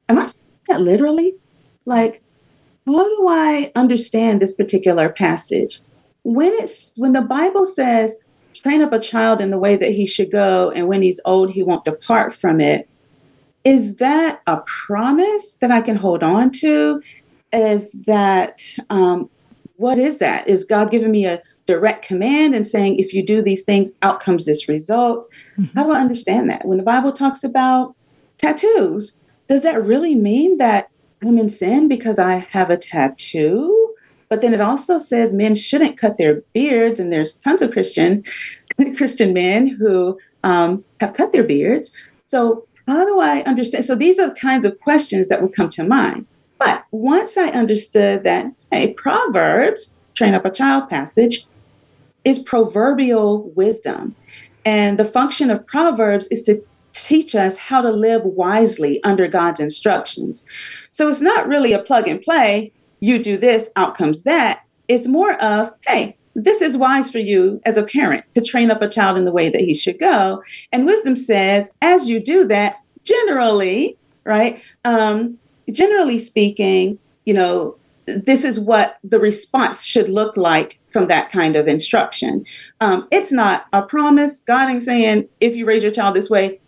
am 0.09 0.19
I 0.19 0.29
that 0.67 0.81
literally? 0.81 1.33
Like, 1.86 2.21
how 2.86 3.03
do 3.03 3.27
I 3.29 3.71
understand 3.75 4.41
this 4.41 4.53
particular 4.53 5.09
passage? 5.09 5.81
When 6.24 6.51
it's 6.53 6.97
when 6.97 7.13
the 7.13 7.21
Bible 7.21 7.65
says, 7.65 8.15
train 8.61 8.81
up 8.81 8.93
a 8.93 8.99
child 8.99 9.41
in 9.41 9.51
the 9.51 9.59
way 9.59 9.75
that 9.75 9.91
he 9.91 10.05
should 10.05 10.31
go, 10.31 10.71
and 10.71 10.87
when 10.87 11.01
he's 11.01 11.19
old, 11.25 11.51
he 11.51 11.63
won't 11.63 11.85
depart 11.85 12.33
from 12.33 12.59
it. 12.59 12.89
Is 13.63 13.97
that 13.97 14.41
a 14.47 14.57
promise 14.65 15.53
that 15.55 15.71
I 15.71 15.81
can 15.81 15.95
hold 15.95 16.23
on 16.23 16.51
to? 16.51 17.01
Is 17.51 17.91
that 18.03 18.61
um, 18.89 19.29
what 19.75 19.97
is 19.97 20.19
that? 20.19 20.47
Is 20.47 20.65
God 20.65 20.91
giving 20.91 21.11
me 21.11 21.25
a 21.25 21.41
direct 21.65 22.05
command 22.05 22.55
and 22.55 22.65
saying, 22.65 22.97
if 22.97 23.13
you 23.13 23.25
do 23.25 23.41
these 23.41 23.63
things, 23.63 23.93
out 24.01 24.19
comes 24.19 24.45
this 24.45 24.67
result? 24.67 25.27
Mm-hmm. 25.57 25.77
How 25.77 25.83
do 25.83 25.91
I 25.91 25.99
understand 25.99 26.49
that? 26.49 26.65
When 26.65 26.77
the 26.77 26.83
Bible 26.83 27.11
talks 27.11 27.43
about 27.43 27.95
tattoos, 28.37 29.17
does 29.47 29.63
that 29.63 29.83
really 29.83 30.15
mean 30.15 30.57
that 30.57 30.89
I'm 31.21 31.37
in 31.37 31.49
sin 31.49 31.87
because 31.87 32.19
I 32.19 32.37
have 32.51 32.69
a 32.69 32.77
tattoo? 32.77 33.76
But 34.29 34.41
then 34.41 34.53
it 34.53 34.62
also 34.62 34.98
says 34.98 35.34
men 35.34 35.55
shouldn't 35.55 35.98
cut 35.98 36.17
their 36.17 36.41
beards, 36.53 37.00
and 37.00 37.12
there's 37.12 37.36
tons 37.36 37.62
of 37.62 37.72
Christian 37.72 38.24
Christian 38.98 39.34
men 39.34 39.67
who 39.67 40.19
um, 40.43 40.84
have 41.00 41.13
cut 41.13 41.31
their 41.31 41.43
beards. 41.43 41.96
So 42.27 42.67
how 42.88 43.05
do 43.05 43.19
I 43.19 43.41
understand? 43.41 43.86
So 43.86 43.96
these 43.96 44.19
are 44.19 44.29
the 44.29 44.36
kinds 44.36 44.65
of 44.65 44.79
questions 44.79 45.27
that 45.27 45.41
would 45.41 45.53
come 45.53 45.69
to 45.69 45.84
mind. 45.84 46.25
But 46.57 46.86
once 46.91 47.38
I 47.38 47.50
understood 47.50 48.24
that, 48.24 48.48
hey, 48.72 48.93
Proverbs, 48.93 49.96
train 50.15 50.34
up 50.34 50.46
a 50.46 50.51
child 50.51 50.89
passage, 50.89 51.46
is 52.24 52.39
proverbial 52.39 53.50
wisdom. 53.51 54.15
And 54.65 54.98
the 54.98 55.05
function 55.05 55.50
of 55.50 55.65
Proverbs 55.65 56.27
is 56.27 56.43
to 56.43 56.62
teach 56.93 57.36
us 57.36 57.57
how 57.57 57.81
to 57.81 57.91
live 57.91 58.24
wisely 58.24 59.01
under 59.03 59.27
God's 59.27 59.60
instructions. 59.60 60.43
So 60.91 61.07
it's 61.07 61.22
not 61.22 61.48
really 61.48 61.74
a 61.74 61.79
plug 61.79 62.07
and 62.07 62.22
play, 62.22 62.72
you 63.00 63.22
do 63.22 63.38
this, 63.38 63.70
outcomes 63.75 64.24
that. 64.24 64.62
It's 64.88 65.08
more 65.08 65.34
of, 65.42 65.74
hey, 65.86 66.16
this 66.36 66.62
is 66.62 66.77
wise 66.77 67.12
for 67.12 67.20
you 67.20 67.60
as 67.66 67.77
a 67.77 67.84
parent 67.84 68.32
to 68.34 68.42
train 68.42 68.70
up 68.70 68.82
a 68.82 68.89
child 68.89 69.18
in 69.18 69.25
the 69.25 69.32
way 69.32 69.50
that 69.50 69.62
he 69.62 69.74
should 69.74 70.00
go. 70.00 70.44
And 70.72 70.86
wisdom 70.86 71.16
says, 71.16 71.72
as 71.82 72.08
you 72.08 72.20
do 72.20 72.46
that, 72.46 72.75
generally, 73.04 73.98
right? 74.24 74.62
Um, 74.86 75.38
generally 75.72 76.20
speaking, 76.20 77.00
you 77.25 77.34
know, 77.34 77.75
this 78.06 78.46
is 78.46 78.60
what 78.60 78.98
the 79.04 79.20
response 79.20 79.84
should 79.84 80.10
look 80.10 80.38
like 80.38 80.80
from 80.88 81.08
that 81.08 81.30
kind 81.30 81.56
of 81.56 81.68
instruction. 81.68 82.46
Um, 82.80 83.08
it's 83.12 83.32
not 83.32 83.66
a 83.74 83.82
promise. 83.82 84.39
God 84.42 84.70
ain't 84.70 84.84
saying 84.84 85.27
if 85.42 85.56
you 85.56 85.66
raise 85.66 85.84
your 85.84 85.92
child 85.92 86.16
this 86.16 86.30
way, 86.30 86.60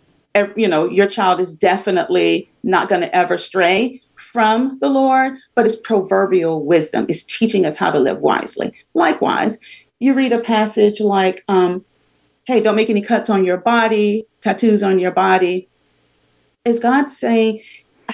you 0.56 0.68
know, 0.68 0.88
your 0.88 1.06
child 1.06 1.40
is 1.40 1.54
definitely 1.54 2.48
not 2.62 2.88
going 2.88 3.00
to 3.00 3.16
ever 3.16 3.38
stray 3.38 4.00
from 4.20 4.78
the 4.80 4.88
Lord, 4.88 5.34
but 5.54 5.66
it's 5.66 5.76
proverbial 5.76 6.64
wisdom. 6.64 7.06
It's 7.08 7.22
teaching 7.22 7.66
us 7.66 7.76
how 7.76 7.90
to 7.90 7.98
live 7.98 8.22
wisely. 8.22 8.72
Likewise, 8.94 9.58
you 9.98 10.14
read 10.14 10.32
a 10.32 10.40
passage 10.40 11.00
like, 11.00 11.42
um, 11.48 11.84
hey, 12.46 12.60
don't 12.60 12.76
make 12.76 12.90
any 12.90 13.02
cuts 13.02 13.30
on 13.30 13.44
your 13.44 13.56
body, 13.56 14.24
tattoos 14.40 14.82
on 14.82 14.98
your 14.98 15.10
body. 15.10 15.68
Is 16.64 16.80
God 16.80 17.08
saying, 17.08 17.60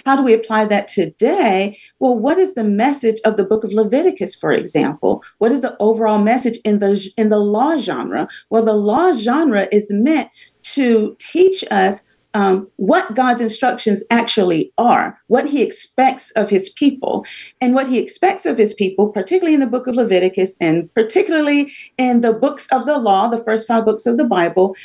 how 0.05 0.17
do 0.17 0.23
we 0.23 0.35
apply 0.35 0.67
that 0.67 0.89
today? 0.89 1.79
Well, 1.99 2.17
what 2.17 2.39
is 2.39 2.55
the 2.55 2.65
message 2.65 3.19
of 3.25 3.37
the 3.37 3.45
book 3.45 3.65
of 3.65 3.73
Leviticus, 3.73 4.35
for 4.35 4.53
example? 4.53 5.25
What 5.39 5.53
is 5.53 5.63
the 5.63 5.77
overall 5.81 6.19
message 6.19 6.59
in 6.65 6.81
the 6.81 7.11
in 7.17 7.31
the 7.31 7.39
law 7.39 7.79
genre? 7.79 8.29
Well, 8.51 8.65
the 8.65 8.75
law 8.75 9.13
genre 9.13 9.67
is 9.73 9.91
meant 9.91 10.29
to 10.75 11.17
teach 11.19 11.65
us 11.71 12.03
um, 12.37 12.71
what 12.76 13.14
God's 13.14 13.40
instructions 13.40 14.05
actually 14.11 14.71
are, 14.76 15.19
what 15.28 15.49
He 15.49 15.62
expects 15.62 16.33
of 16.33 16.50
His 16.50 16.69
people. 16.69 17.25
And 17.62 17.75
what 17.75 17.88
He 17.88 17.99
expects 17.99 18.45
of 18.45 18.59
His 18.59 18.75
people, 18.75 19.09
particularly 19.09 19.55
in 19.55 19.61
the 19.61 19.66
book 19.66 19.87
of 19.87 19.95
Leviticus 19.95 20.55
and 20.61 20.93
particularly 20.93 21.73
in 21.97 22.21
the 22.21 22.35
books 22.35 22.69
of 22.71 22.85
the 22.85 22.99
law, 22.99 23.28
the 23.28 23.43
first 23.43 23.66
five 23.66 23.87
books 23.87 24.05
of 24.05 24.19
the 24.19 24.25
Bible, 24.26 24.76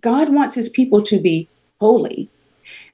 God 0.00 0.30
wants 0.30 0.54
His 0.54 0.70
people 0.70 1.02
to 1.02 1.20
be 1.20 1.48
holy. 1.80 2.30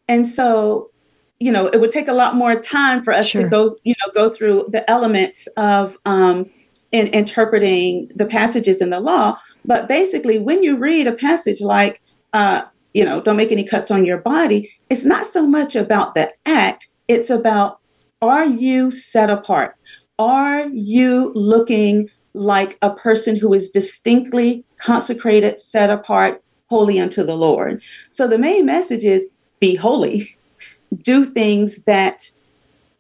And 0.09 0.27
so, 0.27 0.91
you 1.39 1.53
know, 1.53 1.69
it 1.69 1.81
would 1.81 1.93
take 1.93 2.09
a 2.09 2.13
lot 2.13 2.35
more 2.35 2.59
time 2.59 3.03
for 3.03 3.13
us 3.13 3.29
sure. 3.29 3.45
to 3.45 3.49
go, 3.49 3.77
you 3.85 3.95
know, 4.05 4.13
go 4.13 4.31
through 4.31 4.67
the 4.69 4.89
elements 4.91 5.47
of, 5.57 5.97
um, 6.07 6.51
in 6.91 7.07
interpreting 7.09 8.11
the 8.17 8.27
passages 8.27 8.81
in 8.81 8.91
the 8.91 8.99
law. 8.99 9.37
But 9.65 9.87
basically, 9.87 10.41
when 10.41 10.65
you 10.65 10.77
read 10.77 11.07
a 11.07 11.13
passage 11.13 11.61
like 11.61 12.03
uh, 12.33 12.63
you 12.97 13.05
know, 13.05 13.21
don't 13.21 13.37
make 13.37 13.53
any 13.53 13.63
cuts 13.63 13.91
on 13.91 14.07
your 14.07 14.17
body. 14.17 14.73
It's 14.89 15.05
not 15.05 15.27
so 15.27 15.47
much 15.47 15.77
about 15.77 16.15
the 16.15 16.33
act, 16.47 16.89
it's 17.09 17.29
about 17.29 17.79
are 18.23 18.47
you 18.47 18.91
set 18.91 19.29
apart? 19.29 19.77
Are 20.19 20.67
you 20.69 21.31
looking 21.35 22.09
like 22.33 22.79
a 22.81 22.89
person 22.89 23.37
who 23.37 23.53
is 23.53 23.69
distinctly 23.69 24.65
consecrated, 24.79 25.61
set 25.61 25.91
apart, 25.91 26.43
holy 26.71 26.99
unto 26.99 27.23
the 27.23 27.37
Lord? 27.37 27.83
So 28.13 28.27
the 28.27 28.39
main 28.39 28.65
message 28.65 29.05
is 29.05 29.29
be 29.61 29.75
holy. 29.75 30.27
Do 31.03 31.27
things 31.27 31.83
that 31.83 32.31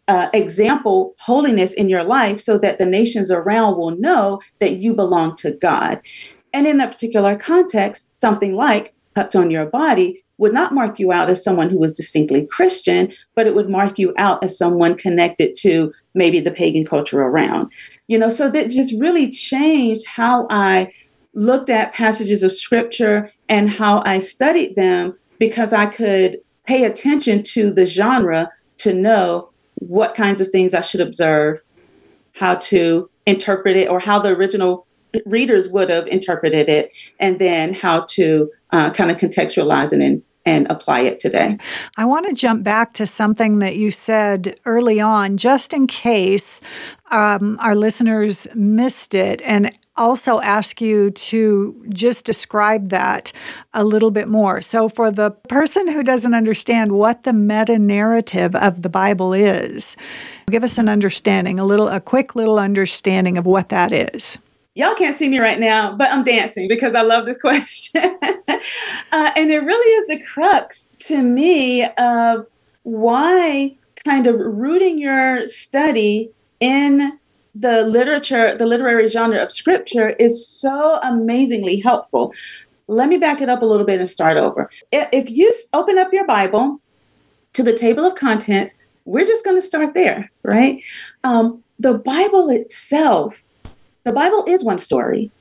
uh, 0.08 0.28
example 0.34 1.14
holiness 1.20 1.72
in 1.72 1.88
your 1.88 2.04
life 2.04 2.38
so 2.38 2.58
that 2.58 2.78
the 2.78 2.84
nations 2.84 3.30
around 3.30 3.78
will 3.78 3.96
know 3.96 4.42
that 4.58 4.76
you 4.76 4.92
belong 4.92 5.36
to 5.36 5.52
God. 5.52 6.02
And 6.52 6.66
in 6.66 6.76
that 6.76 6.92
particular 6.92 7.34
context, 7.34 8.14
something 8.14 8.54
like 8.54 8.92
cuts 9.16 9.34
on 9.34 9.50
your 9.50 9.64
body 9.66 10.22
would 10.38 10.52
not 10.52 10.74
mark 10.74 10.98
you 10.98 11.10
out 11.10 11.30
as 11.30 11.42
someone 11.42 11.70
who 11.70 11.78
was 11.78 11.94
distinctly 11.94 12.46
Christian, 12.46 13.10
but 13.34 13.46
it 13.46 13.54
would 13.54 13.70
mark 13.70 13.98
you 13.98 14.12
out 14.18 14.44
as 14.44 14.56
someone 14.56 14.94
connected 14.94 15.56
to 15.56 15.92
maybe 16.14 16.40
the 16.40 16.50
pagan 16.50 16.84
culture 16.84 17.22
around. 17.22 17.72
You 18.08 18.18
know, 18.18 18.28
so 18.28 18.50
that 18.50 18.70
just 18.70 18.94
really 19.00 19.30
changed 19.30 20.06
how 20.06 20.46
I 20.50 20.92
looked 21.32 21.70
at 21.70 21.94
passages 21.94 22.42
of 22.42 22.52
scripture 22.52 23.32
and 23.48 23.70
how 23.70 24.02
I 24.04 24.18
studied 24.18 24.76
them 24.76 25.16
because 25.38 25.72
I 25.72 25.86
could 25.86 26.38
pay 26.66 26.84
attention 26.84 27.42
to 27.54 27.70
the 27.70 27.86
genre 27.86 28.50
to 28.78 28.92
know 28.92 29.48
what 29.76 30.14
kinds 30.14 30.42
of 30.42 30.48
things 30.50 30.74
I 30.74 30.82
should 30.82 31.00
observe, 31.00 31.62
how 32.34 32.56
to 32.56 33.08
interpret 33.26 33.76
it, 33.76 33.88
or 33.88 34.00
how 34.00 34.18
the 34.18 34.30
original 34.30 34.86
readers 35.24 35.68
would 35.68 35.88
have 35.88 36.06
interpreted 36.08 36.68
it, 36.68 36.90
and 37.20 37.38
then 37.38 37.72
how 37.72 38.00
to 38.10 38.50
uh, 38.72 38.90
kind 38.90 39.10
of 39.10 39.16
contextualize 39.16 39.92
it 39.92 40.00
and 40.00 40.22
and 40.46 40.66
apply 40.70 41.00
it 41.00 41.18
today. 41.18 41.58
I 41.96 42.04
want 42.04 42.26
to 42.28 42.32
jump 42.32 42.62
back 42.62 42.94
to 42.94 43.04
something 43.04 43.58
that 43.58 43.74
you 43.74 43.90
said 43.90 44.58
early 44.64 45.00
on, 45.00 45.36
just 45.36 45.74
in 45.74 45.88
case 45.88 46.60
um, 47.10 47.58
our 47.60 47.74
listeners 47.74 48.46
missed 48.54 49.14
it, 49.14 49.42
and 49.42 49.76
also 49.96 50.40
ask 50.40 50.80
you 50.80 51.10
to 51.10 51.84
just 51.88 52.24
describe 52.24 52.90
that 52.90 53.32
a 53.74 53.84
little 53.84 54.10
bit 54.10 54.28
more. 54.28 54.60
So, 54.60 54.88
for 54.88 55.10
the 55.10 55.32
person 55.48 55.88
who 55.88 56.04
doesn't 56.04 56.34
understand 56.34 56.92
what 56.92 57.24
the 57.24 57.32
meta 57.32 57.78
narrative 57.78 58.54
of 58.54 58.82
the 58.82 58.88
Bible 58.88 59.32
is, 59.32 59.96
give 60.48 60.62
us 60.62 60.78
an 60.78 60.88
understanding, 60.88 61.58
a 61.58 61.64
little, 61.64 61.88
a 61.88 62.00
quick 62.00 62.36
little 62.36 62.58
understanding 62.58 63.36
of 63.36 63.46
what 63.46 63.70
that 63.70 63.90
is 63.90 64.38
y'all 64.76 64.94
can't 64.94 65.16
see 65.16 65.28
me 65.28 65.38
right 65.38 65.58
now, 65.58 65.92
but 65.96 66.12
I'm 66.12 66.22
dancing 66.22 66.68
because 66.68 66.94
I 66.94 67.02
love 67.02 67.26
this 67.26 67.38
question. 67.40 68.18
uh, 68.22 69.30
and 69.36 69.50
it 69.50 69.60
really 69.64 69.92
is 70.02 70.06
the 70.08 70.24
crux 70.24 70.90
to 71.00 71.22
me 71.22 71.84
of 71.84 72.46
why 72.84 73.74
kind 74.04 74.26
of 74.26 74.38
rooting 74.38 74.98
your 74.98 75.48
study 75.48 76.30
in 76.60 77.18
the 77.54 77.84
literature, 77.84 78.54
the 78.54 78.66
literary 78.66 79.08
genre 79.08 79.42
of 79.42 79.50
scripture 79.50 80.10
is 80.10 80.46
so 80.46 81.00
amazingly 81.02 81.80
helpful. 81.80 82.32
Let 82.86 83.08
me 83.08 83.16
back 83.16 83.40
it 83.40 83.48
up 83.48 83.62
a 83.62 83.66
little 83.66 83.86
bit 83.86 83.98
and 83.98 84.08
start 84.08 84.36
over. 84.36 84.70
If 84.92 85.30
you 85.30 85.50
open 85.72 85.96
up 85.98 86.12
your 86.12 86.26
Bible 86.26 86.80
to 87.54 87.62
the 87.62 87.76
table 87.76 88.04
of 88.04 88.14
contents, 88.14 88.74
we're 89.06 89.24
just 89.24 89.44
going 89.44 89.56
to 89.56 89.66
start 89.66 89.94
there, 89.94 90.30
right? 90.42 90.82
Um, 91.24 91.64
the 91.78 91.94
Bible 91.94 92.50
itself 92.50 93.42
the 94.06 94.12
Bible 94.12 94.44
is 94.46 94.62
one 94.62 94.78
story. 94.78 95.32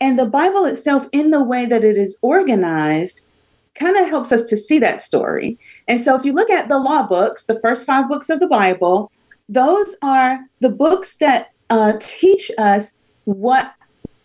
And 0.00 0.18
the 0.18 0.24
Bible 0.24 0.64
itself, 0.64 1.06
in 1.12 1.30
the 1.30 1.44
way 1.44 1.66
that 1.66 1.84
it 1.84 1.98
is 1.98 2.18
organized, 2.22 3.26
kind 3.74 3.96
of 3.98 4.08
helps 4.08 4.32
us 4.32 4.44
to 4.44 4.56
see 4.56 4.78
that 4.78 5.02
story. 5.02 5.58
And 5.88 6.00
so 6.00 6.16
if 6.16 6.24
you 6.24 6.32
look 6.32 6.48
at 6.48 6.68
the 6.68 6.78
law 6.78 7.06
books, 7.06 7.44
the 7.44 7.60
first 7.60 7.84
five 7.86 8.08
books 8.08 8.30
of 8.30 8.40
the 8.40 8.46
Bible, 8.46 9.12
those 9.48 9.94
are 10.00 10.40
the 10.60 10.70
books 10.70 11.16
that 11.16 11.50
uh, 11.68 11.92
teach 12.00 12.50
us 12.56 12.98
what 13.24 13.74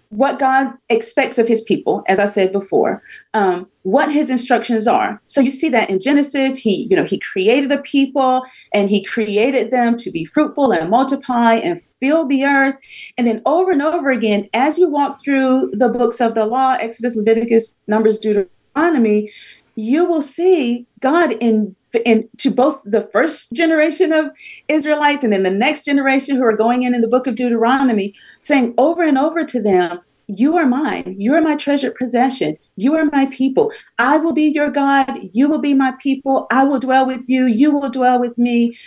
what 0.10 0.40
God 0.40 0.74
expects 0.90 1.38
of 1.38 1.48
his 1.48 1.62
people, 1.62 2.04
as 2.08 2.20
I 2.20 2.26
said 2.26 2.52
before, 2.52 3.02
um, 3.36 3.68
what 3.84 4.12
his 4.12 4.32
instructions 4.32 4.88
are. 4.88 5.22
So 5.28 5.40
you 5.40 5.52
see 5.52 5.70
that 5.70 5.90
in 5.90 6.00
Genesis, 6.00 6.58
he, 6.58 6.88
you 6.90 6.96
know, 6.96 7.04
he 7.04 7.20
created 7.20 7.72
a 7.72 7.78
people 7.78 8.44
and 8.74 8.90
he 8.90 9.04
created 9.04 9.70
them 9.70 9.98
to 9.98 10.10
be 10.10 10.26
fruitful 10.26 10.72
and 10.72 10.90
multiply 10.90 11.56
and 11.56 11.80
fill 11.80 12.28
the 12.28 12.44
earth. 12.44 12.76
And 13.18 13.28
then 13.28 13.44
over 13.46 13.72
and 13.72 13.84
over 13.84 14.10
again, 14.10 14.50
as 14.54 14.80
you 14.80 14.90
walk 14.90 15.24
through 15.24 15.72
the 15.74 15.90
books 15.90 16.20
of 16.20 16.34
the 16.34 16.46
law, 16.46 16.74
Exodus, 16.74 17.16
Leviticus, 17.16 17.78
Numbers, 17.88 18.18
Deuteronomy, 18.18 19.32
you 19.80 20.06
will 20.06 20.22
see 20.22 20.86
God 21.00 21.32
in 21.40 21.76
in 22.06 22.30
to 22.38 22.52
both 22.52 22.82
the 22.86 23.10
first 23.12 23.52
generation 23.54 24.12
of 24.12 24.26
Israelites 24.68 25.24
and 25.24 25.34
then 25.34 25.44
the 25.44 25.50
next 25.50 25.86
generation 25.86 26.36
who 26.36 26.44
are 26.44 26.56
going 26.56 26.84
in 26.84 26.94
in 26.94 27.02
the 27.02 27.08
book 27.08 27.26
of 27.26 27.36
Deuteronomy, 27.36 28.14
saying 28.42 28.76
over 28.78 29.04
and 29.04 29.18
over 29.18 29.44
to 29.46 29.62
them, 29.62 30.00
You 30.28 30.56
are 30.58 30.68
mine. 30.68 31.16
You 31.18 31.34
are 31.34 31.42
my 31.42 31.56
treasured 31.56 31.96
possession. 31.96 32.58
You 32.76 32.94
are 32.96 33.06
my 33.06 33.26
people. 33.28 33.72
I 33.98 34.18
will 34.18 34.34
be 34.34 34.52
your 34.54 34.70
God. 34.70 35.20
You 35.34 35.50
will 35.50 35.62
be 35.62 35.74
my 35.74 35.94
people. 36.02 36.46
I 36.52 36.64
will 36.64 36.80
dwell 36.80 37.08
with 37.08 37.28
you. 37.28 37.48
You 37.48 37.72
will 37.72 37.90
dwell 37.90 38.20
with 38.20 38.38
me. 38.38 38.78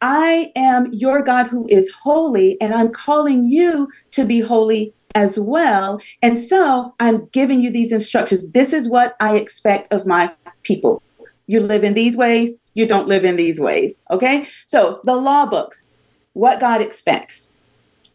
I 0.00 0.52
am 0.54 0.92
your 0.92 1.22
God 1.22 1.46
who 1.46 1.66
is 1.68 1.90
holy, 2.02 2.60
and 2.60 2.74
I'm 2.74 2.92
calling 2.92 3.44
you 3.44 3.88
to 4.12 4.24
be 4.24 4.40
holy 4.40 4.92
as 5.14 5.38
well. 5.38 6.00
And 6.22 6.38
so 6.38 6.94
I'm 7.00 7.26
giving 7.32 7.60
you 7.60 7.70
these 7.70 7.92
instructions. 7.92 8.48
This 8.52 8.72
is 8.72 8.88
what 8.88 9.14
I 9.20 9.36
expect 9.36 9.92
of 9.92 10.06
my 10.06 10.32
people. 10.62 11.02
You 11.46 11.60
live 11.60 11.84
in 11.84 11.94
these 11.94 12.16
ways, 12.16 12.54
you 12.74 12.86
don't 12.86 13.08
live 13.08 13.24
in 13.24 13.36
these 13.36 13.60
ways. 13.60 14.02
Okay? 14.10 14.46
So 14.66 15.00
the 15.04 15.16
law 15.16 15.46
books, 15.46 15.86
what 16.32 16.60
God 16.60 16.80
expects, 16.80 17.52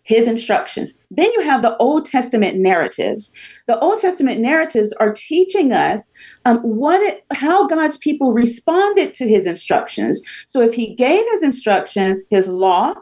his 0.08 0.26
instructions. 0.26 0.98
Then 1.12 1.30
you 1.34 1.42
have 1.42 1.62
the 1.62 1.76
Old 1.78 2.06
Testament 2.06 2.58
narratives. 2.58 3.34
The 3.68 3.78
Old 3.80 4.00
Testament 4.00 4.40
narratives 4.40 4.94
are 4.94 5.12
teaching 5.12 5.74
us 5.74 6.10
um, 6.46 6.60
what 6.60 7.02
it, 7.02 7.26
how 7.34 7.68
God's 7.68 7.98
people 7.98 8.32
responded 8.32 9.14
to 9.16 9.28
his 9.28 9.46
instructions. 9.46 10.22
So 10.48 10.62
if 10.62 10.74
he 10.74 10.96
gave 10.96 11.26
his 11.32 11.44
instructions, 11.44 12.24
his 12.30 12.48
law, 12.48 12.94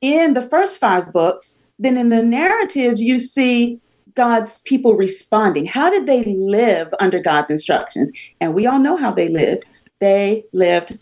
in 0.00 0.34
the 0.34 0.42
first 0.42 0.80
five 0.80 1.12
books, 1.12 1.60
then 1.78 1.96
in 1.96 2.08
the 2.08 2.22
narratives 2.22 3.00
you 3.00 3.20
see 3.20 3.80
God's 4.14 4.58
people 4.62 4.96
responding? 4.96 5.66
How 5.66 5.90
did 5.90 6.06
they 6.06 6.24
live 6.24 6.92
under 7.00 7.20
God's 7.20 7.50
instructions? 7.50 8.12
And 8.40 8.54
we 8.54 8.66
all 8.66 8.78
know 8.78 8.96
how 8.96 9.12
they 9.12 9.28
lived. 9.28 9.66
They 10.00 10.44
lived 10.52 10.98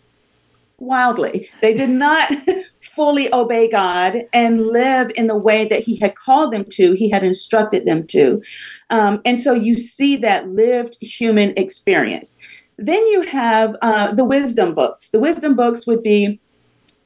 wildly. 0.79 1.49
They 1.61 1.75
did 1.75 1.91
not 1.91 2.33
fully 2.83 3.33
obey 3.33 3.69
God 3.71 4.23
and 4.33 4.67
live 4.67 5.11
in 5.17 5.27
the 5.27 5.37
way 5.37 5.67
that 5.69 5.83
He 5.83 5.97
had 5.97 6.15
called 6.15 6.53
them 6.53 6.65
to, 6.73 6.93
He 6.93 7.11
had 7.11 7.25
instructed 7.25 7.85
them 7.85 8.07
to. 8.09 8.43
Um, 8.91 9.21
and 9.25 9.39
so 9.39 9.53
you 9.53 9.77
see 9.77 10.17
that 10.17 10.49
lived 10.49 10.97
human 11.01 11.53
experience. 11.57 12.37
Then 12.77 13.05
you 13.09 13.23
have 13.23 13.77
uh, 13.83 14.13
the 14.13 14.25
wisdom 14.25 14.75
books. 14.75 15.11
The 15.11 15.19
wisdom 15.19 15.57
books 15.57 15.87
would 15.87 16.03
be 16.03 16.41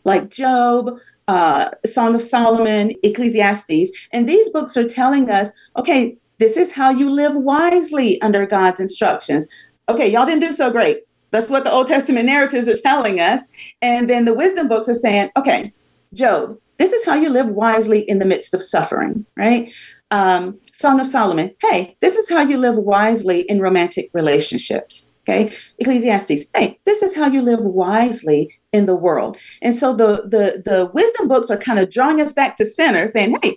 like 0.04 0.28
Job, 0.28 0.90
uh, 1.32 1.70
Song 1.86 2.14
of 2.14 2.22
Solomon, 2.22 2.92
Ecclesiastes. 3.02 3.90
And 4.12 4.28
these 4.28 4.50
books 4.50 4.76
are 4.76 4.86
telling 4.86 5.30
us 5.30 5.50
okay, 5.76 6.16
this 6.38 6.56
is 6.58 6.72
how 6.72 6.90
you 6.90 7.08
live 7.08 7.34
wisely 7.34 8.20
under 8.20 8.44
God's 8.44 8.80
instructions. 8.80 9.46
Okay, 9.88 10.08
y'all 10.12 10.26
didn't 10.26 10.42
do 10.42 10.52
so 10.52 10.70
great. 10.70 10.98
That's 11.30 11.48
what 11.48 11.64
the 11.64 11.72
Old 11.72 11.86
Testament 11.86 12.26
narratives 12.26 12.68
are 12.68 12.76
telling 12.76 13.18
us. 13.18 13.48
And 13.80 14.10
then 14.10 14.26
the 14.26 14.34
wisdom 14.34 14.68
books 14.68 14.88
are 14.90 14.94
saying, 14.94 15.30
okay, 15.36 15.72
Job, 16.12 16.58
this 16.76 16.92
is 16.92 17.06
how 17.06 17.14
you 17.14 17.30
live 17.30 17.46
wisely 17.46 18.00
in 18.00 18.18
the 18.18 18.26
midst 18.26 18.52
of 18.52 18.62
suffering, 18.62 19.24
right? 19.34 19.72
Um, 20.10 20.58
Song 20.62 21.00
of 21.00 21.06
Solomon, 21.06 21.54
hey, 21.62 21.96
this 22.00 22.16
is 22.16 22.28
how 22.28 22.42
you 22.42 22.58
live 22.58 22.76
wisely 22.76 23.40
in 23.42 23.60
romantic 23.60 24.10
relationships. 24.12 25.08
Okay, 25.24 25.54
Ecclesiastes, 25.78 26.48
hey, 26.54 26.80
this 26.84 27.00
is 27.00 27.14
how 27.14 27.28
you 27.28 27.42
live 27.42 27.60
wisely 27.60 28.52
in 28.72 28.86
the 28.86 28.96
world. 28.96 29.36
And 29.62 29.74
so 29.74 29.94
the 29.94 30.22
the 30.26 30.62
the 30.64 30.86
wisdom 30.86 31.28
books 31.28 31.50
are 31.50 31.56
kind 31.56 31.78
of 31.78 31.90
drawing 31.90 32.20
us 32.20 32.32
back 32.32 32.56
to 32.56 32.66
center, 32.66 33.06
saying, 33.06 33.36
hey, 33.42 33.56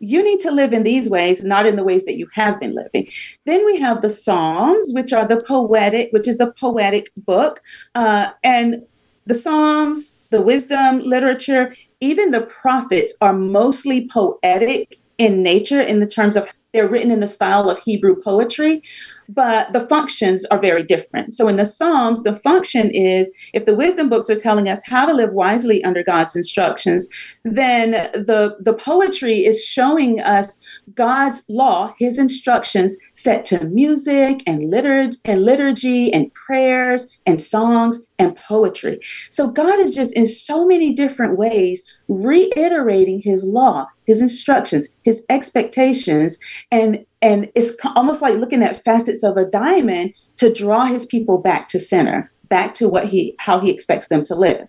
you 0.00 0.22
need 0.22 0.40
to 0.40 0.50
live 0.50 0.72
in 0.72 0.84
these 0.84 1.10
ways, 1.10 1.44
not 1.44 1.66
in 1.66 1.76
the 1.76 1.84
ways 1.84 2.04
that 2.04 2.16
you 2.16 2.28
have 2.34 2.58
been 2.58 2.74
living. 2.74 3.08
Then 3.44 3.66
we 3.66 3.78
have 3.80 4.00
the 4.00 4.08
Psalms, 4.08 4.90
which 4.94 5.12
are 5.12 5.26
the 5.26 5.42
poetic, 5.42 6.10
which 6.12 6.28
is 6.28 6.40
a 6.40 6.52
poetic 6.52 7.10
book, 7.16 7.60
uh, 7.94 8.28
and 8.42 8.82
the 9.26 9.34
Psalms, 9.34 10.18
the 10.30 10.40
wisdom 10.40 11.00
literature, 11.00 11.74
even 12.00 12.30
the 12.30 12.40
prophets 12.40 13.12
are 13.20 13.34
mostly 13.34 14.08
poetic 14.08 14.96
in 15.18 15.42
nature 15.42 15.82
in 15.82 16.00
the 16.00 16.06
terms 16.06 16.36
of 16.36 16.48
they're 16.72 16.88
written 16.88 17.10
in 17.10 17.20
the 17.20 17.26
style 17.26 17.68
of 17.68 17.78
Hebrew 17.80 18.20
poetry 18.22 18.82
but 19.28 19.72
the 19.72 19.80
functions 19.80 20.44
are 20.46 20.58
very 20.58 20.82
different. 20.82 21.34
So 21.34 21.48
in 21.48 21.56
the 21.56 21.66
Psalms, 21.66 22.22
the 22.22 22.34
function 22.34 22.90
is 22.90 23.30
if 23.52 23.66
the 23.66 23.74
wisdom 23.74 24.08
books 24.08 24.30
are 24.30 24.36
telling 24.36 24.68
us 24.68 24.84
how 24.84 25.04
to 25.04 25.12
live 25.12 25.32
wisely 25.32 25.84
under 25.84 26.02
God's 26.02 26.34
instructions, 26.34 27.08
then 27.44 27.90
the, 28.12 28.56
the 28.60 28.72
poetry 28.72 29.44
is 29.44 29.62
showing 29.62 30.20
us 30.20 30.58
God's 30.94 31.44
law, 31.48 31.94
his 31.98 32.18
instructions 32.18 32.96
set 33.12 33.44
to 33.46 33.66
music 33.66 34.42
and 34.46 34.64
liturgy 34.70 35.18
and 35.24 35.44
liturgy 35.44 36.12
and 36.12 36.32
prayers 36.32 37.18
and 37.26 37.40
songs 37.40 38.06
and 38.18 38.34
poetry. 38.36 38.98
So 39.30 39.48
God 39.48 39.78
is 39.78 39.94
just 39.94 40.14
in 40.14 40.26
so 40.26 40.66
many 40.66 40.94
different 40.94 41.36
ways 41.36 41.84
reiterating 42.08 43.20
his 43.20 43.44
law, 43.44 43.86
his 44.06 44.22
instructions, 44.22 44.88
his 45.02 45.24
expectations, 45.28 46.38
and 46.72 47.04
and 47.20 47.50
it's 47.54 47.72
almost 47.96 48.22
like 48.22 48.36
looking 48.36 48.62
at 48.62 48.84
facets 48.84 49.22
of 49.22 49.36
a 49.36 49.48
diamond 49.48 50.14
to 50.36 50.52
draw 50.52 50.84
his 50.84 51.04
people 51.06 51.38
back 51.38 51.68
to 51.68 51.80
center 51.80 52.30
back 52.48 52.74
to 52.74 52.88
what 52.88 53.06
he 53.06 53.34
how 53.38 53.60
he 53.60 53.70
expects 53.70 54.08
them 54.08 54.22
to 54.24 54.34
live. 54.34 54.66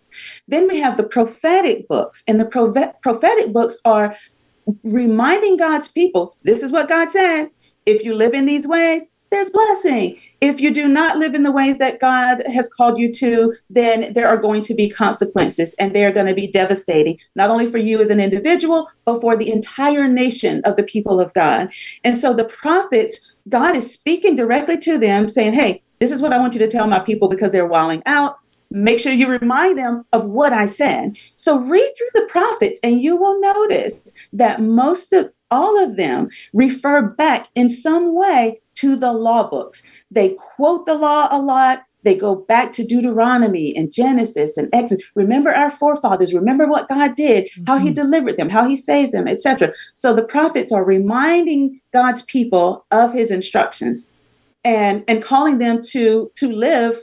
Then 0.47 0.67
we 0.67 0.79
have 0.79 0.97
the 0.97 1.03
prophetic 1.03 1.87
books 1.87 2.23
and 2.27 2.39
the 2.39 2.45
prophetic 3.01 3.53
books 3.53 3.77
are 3.85 4.15
reminding 4.83 5.57
god's 5.57 5.87
people 5.87 6.35
this 6.43 6.61
is 6.61 6.71
what 6.71 6.89
god 6.89 7.09
said. 7.09 7.49
If 7.85 8.03
you 8.03 8.13
live 8.13 8.33
in 8.33 8.45
these 8.45 8.67
ways, 8.67 9.09
there's 9.31 9.49
blessing. 9.49 10.19
If 10.41 10.59
you 10.59 10.73
do 10.73 10.87
not 10.87 11.17
live 11.17 11.35
in 11.35 11.43
the 11.43 11.51
ways 11.51 11.77
that 11.77 11.99
God 11.99 12.43
has 12.47 12.71
called 12.71 12.97
you 12.97 13.13
to, 13.15 13.53
then 13.69 14.13
there 14.13 14.27
are 14.27 14.37
going 14.37 14.61
to 14.63 14.73
be 14.73 14.89
consequences 14.89 15.75
and 15.75 15.93
they 15.93 16.05
are 16.05 16.11
going 16.11 16.25
to 16.25 16.33
be 16.33 16.47
devastating, 16.47 17.17
not 17.35 17.49
only 17.49 17.67
for 17.67 17.77
you 17.77 18.01
as 18.01 18.09
an 18.09 18.19
individual, 18.19 18.87
but 19.05 19.21
for 19.21 19.37
the 19.37 19.51
entire 19.51 20.07
nation 20.07 20.61
of 20.65 20.75
the 20.77 20.83
people 20.83 21.19
of 21.19 21.33
God. 21.33 21.71
And 22.03 22.17
so 22.17 22.33
the 22.33 22.45
prophets, 22.45 23.35
God 23.47 23.75
is 23.75 23.91
speaking 23.91 24.35
directly 24.35 24.77
to 24.79 24.97
them, 24.97 25.29
saying, 25.29 25.53
Hey, 25.53 25.83
this 25.99 26.11
is 26.11 26.21
what 26.21 26.33
I 26.33 26.39
want 26.39 26.53
you 26.53 26.59
to 26.59 26.67
tell 26.67 26.87
my 26.87 26.99
people 26.99 27.27
because 27.27 27.51
they're 27.51 27.67
walling 27.67 28.01
out. 28.05 28.37
Make 28.71 28.99
sure 28.99 29.11
you 29.11 29.27
remind 29.27 29.77
them 29.77 30.05
of 30.13 30.25
what 30.25 30.53
I 30.53 30.65
said. 30.65 31.17
So 31.35 31.57
read 31.57 31.91
through 31.97 32.21
the 32.21 32.27
prophets 32.29 32.79
and 32.83 33.01
you 33.01 33.15
will 33.17 33.39
notice 33.41 34.13
that 34.31 34.61
most 34.61 35.11
of 35.11 35.31
all 35.51 35.81
of 35.83 35.95
them 35.95 36.29
refer 36.53 37.01
back 37.01 37.47
in 37.55 37.69
some 37.69 38.15
way 38.15 38.57
to 38.75 38.95
the 38.95 39.13
law 39.13 39.49
books. 39.49 39.83
They 40.09 40.35
quote 40.55 40.85
the 40.85 40.95
law 40.95 41.27
a 41.31 41.39
lot. 41.41 41.83
They 42.03 42.15
go 42.15 42.35
back 42.35 42.71
to 42.73 42.85
Deuteronomy 42.85 43.75
and 43.75 43.91
Genesis 43.91 44.55
and 44.55 44.69
Exodus. 44.73 45.03
Remember 45.15 45.51
our 45.51 45.69
forefathers. 45.69 46.33
Remember 46.33 46.65
what 46.65 46.87
God 46.87 47.15
did, 47.15 47.45
mm-hmm. 47.45 47.65
how 47.65 47.77
He 47.77 47.87
mm-hmm. 47.87 47.95
delivered 47.95 48.37
them, 48.37 48.49
how 48.49 48.67
He 48.67 48.77
saved 48.77 49.11
them, 49.11 49.27
etc. 49.27 49.73
So 49.95 50.13
the 50.13 50.23
prophets 50.23 50.71
are 50.71 50.83
reminding 50.83 51.81
God's 51.91 52.21
people 52.21 52.85
of 52.91 53.13
His 53.13 53.31
instructions, 53.31 54.07
and 54.63 55.03
and 55.09 55.21
calling 55.21 55.57
them 55.57 55.81
to 55.91 56.31
to 56.35 56.49
live 56.49 56.99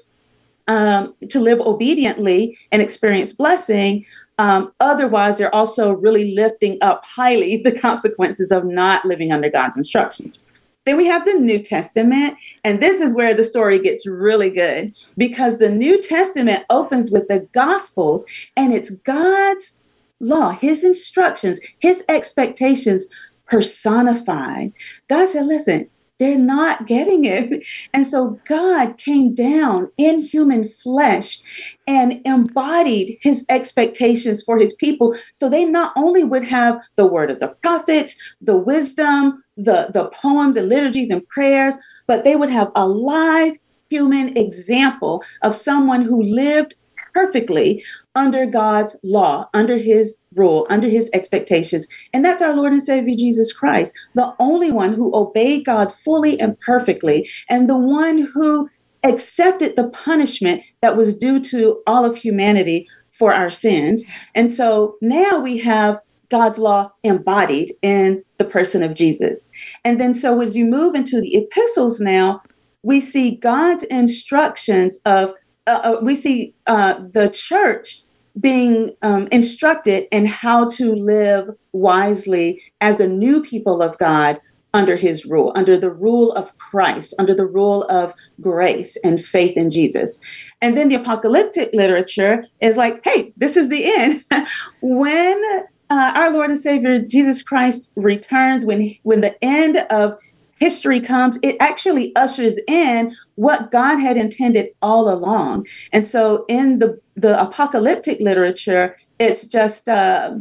um, 0.68 1.14
to 1.28 1.40
live 1.40 1.60
obediently 1.60 2.58
and 2.72 2.82
experience 2.82 3.32
blessing. 3.32 4.04
Um, 4.38 4.72
otherwise, 4.80 5.38
they're 5.38 5.54
also 5.54 5.92
really 5.92 6.34
lifting 6.34 6.78
up 6.82 7.04
highly 7.04 7.56
the 7.64 7.72
consequences 7.72 8.50
of 8.50 8.64
not 8.64 9.04
living 9.04 9.32
under 9.32 9.50
God's 9.50 9.76
instructions. 9.76 10.38
Then 10.84 10.96
we 10.96 11.06
have 11.06 11.24
the 11.24 11.32
New 11.32 11.58
Testament, 11.58 12.36
and 12.62 12.80
this 12.80 13.00
is 13.00 13.12
where 13.12 13.34
the 13.34 13.42
story 13.42 13.80
gets 13.80 14.06
really 14.06 14.50
good 14.50 14.94
because 15.18 15.58
the 15.58 15.68
New 15.68 16.00
Testament 16.00 16.64
opens 16.70 17.10
with 17.10 17.26
the 17.26 17.40
Gospels 17.52 18.24
and 18.56 18.72
it's 18.72 18.90
God's 18.90 19.78
law, 20.20 20.50
His 20.50 20.84
instructions, 20.84 21.60
His 21.80 22.04
expectations 22.08 23.06
personified. 23.46 24.72
God 25.08 25.28
said, 25.28 25.46
Listen, 25.46 25.88
they're 26.18 26.38
not 26.38 26.86
getting 26.86 27.24
it. 27.24 27.64
And 27.92 28.06
so 28.06 28.38
God 28.46 28.98
came 28.98 29.34
down 29.34 29.90
in 29.96 30.20
human 30.20 30.68
flesh 30.68 31.38
and 31.86 32.20
embodied 32.26 33.16
his 33.22 33.44
expectations 33.48 34.42
for 34.42 34.58
his 34.58 34.74
people. 34.74 35.16
So 35.32 35.48
they 35.48 35.64
not 35.64 35.92
only 35.96 36.24
would 36.24 36.44
have 36.44 36.78
the 36.96 37.06
word 37.06 37.30
of 37.30 37.40
the 37.40 37.48
prophets, 37.62 38.16
the 38.40 38.56
wisdom, 38.56 39.42
the, 39.56 39.90
the 39.92 40.06
poems 40.06 40.56
and 40.56 40.68
liturgies 40.68 41.10
and 41.10 41.26
prayers, 41.28 41.74
but 42.06 42.24
they 42.24 42.36
would 42.36 42.50
have 42.50 42.70
a 42.74 42.86
live 42.86 43.54
human 43.88 44.36
example 44.36 45.22
of 45.42 45.54
someone 45.54 46.02
who 46.02 46.22
lived 46.22 46.74
perfectly 47.14 47.82
under 48.16 48.46
God's 48.46 48.98
law, 49.04 49.48
under 49.54 49.76
his 49.76 50.16
rule, 50.34 50.66
under 50.68 50.88
his 50.88 51.08
expectations. 51.12 51.86
And 52.12 52.24
that's 52.24 52.42
our 52.42 52.56
Lord 52.56 52.72
and 52.72 52.82
Savior 52.82 53.14
Jesus 53.16 53.52
Christ, 53.52 53.94
the 54.14 54.34
only 54.40 54.72
one 54.72 54.94
who 54.94 55.14
obeyed 55.14 55.64
God 55.64 55.92
fully 55.92 56.40
and 56.40 56.58
perfectly, 56.60 57.28
and 57.48 57.68
the 57.68 57.76
one 57.76 58.18
who 58.18 58.68
accepted 59.04 59.76
the 59.76 59.88
punishment 59.90 60.62
that 60.80 60.96
was 60.96 61.16
due 61.16 61.38
to 61.40 61.80
all 61.86 62.04
of 62.04 62.16
humanity 62.16 62.88
for 63.10 63.32
our 63.32 63.50
sins. 63.50 64.04
And 64.34 64.50
so 64.50 64.96
now 65.00 65.38
we 65.38 65.58
have 65.58 66.00
God's 66.28 66.58
law 66.58 66.90
embodied 67.04 67.72
in 67.82 68.24
the 68.38 68.44
person 68.44 68.82
of 68.82 68.94
Jesus. 68.94 69.48
And 69.84 70.00
then 70.00 70.12
so 70.12 70.40
as 70.40 70.56
you 70.56 70.64
move 70.64 70.94
into 70.94 71.20
the 71.20 71.36
epistles 71.36 72.00
now, 72.00 72.42
we 72.82 73.00
see 73.00 73.36
God's 73.36 73.84
instructions 73.84 74.98
of 75.04 75.32
uh, 75.66 75.80
uh, 75.82 76.00
we 76.00 76.14
see 76.14 76.54
uh, 76.68 76.94
the 77.12 77.28
church 77.28 78.02
being 78.40 78.94
um, 79.02 79.28
instructed 79.32 80.06
in 80.10 80.26
how 80.26 80.68
to 80.70 80.94
live 80.94 81.48
wisely 81.72 82.62
as 82.80 82.98
the 82.98 83.08
new 83.08 83.42
people 83.42 83.82
of 83.82 83.96
God 83.98 84.38
under 84.74 84.96
his 84.96 85.24
rule, 85.24 85.52
under 85.54 85.78
the 85.78 85.90
rule 85.90 86.32
of 86.32 86.54
Christ, 86.58 87.14
under 87.18 87.34
the 87.34 87.46
rule 87.46 87.84
of 87.84 88.12
grace 88.40 88.96
and 89.02 89.24
faith 89.24 89.56
in 89.56 89.70
Jesus. 89.70 90.20
And 90.60 90.76
then 90.76 90.88
the 90.88 90.96
apocalyptic 90.96 91.70
literature 91.72 92.44
is 92.60 92.76
like, 92.76 93.00
hey, 93.02 93.32
this 93.38 93.56
is 93.56 93.70
the 93.70 93.84
end. 93.84 94.22
when 94.82 95.42
uh, 95.88 96.12
our 96.14 96.30
Lord 96.30 96.50
and 96.50 96.60
Savior 96.60 96.98
Jesus 96.98 97.42
Christ 97.42 97.90
returns, 97.96 98.64
when 98.64 98.94
when 99.02 99.22
the 99.22 99.42
end 99.42 99.78
of 99.90 100.18
history 100.56 101.00
comes, 101.00 101.38
it 101.42 101.56
actually 101.60 102.14
ushers 102.16 102.58
in 102.66 103.14
what 103.36 103.70
God 103.70 103.98
had 103.98 104.16
intended 104.16 104.68
all 104.82 105.08
along. 105.08 105.66
And 105.92 106.04
so 106.04 106.44
in 106.48 106.78
the, 106.78 107.00
the 107.14 107.40
apocalyptic 107.40 108.20
literature, 108.20 108.96
it's 109.18 109.46
just 109.46 109.88
uh, 109.88 110.34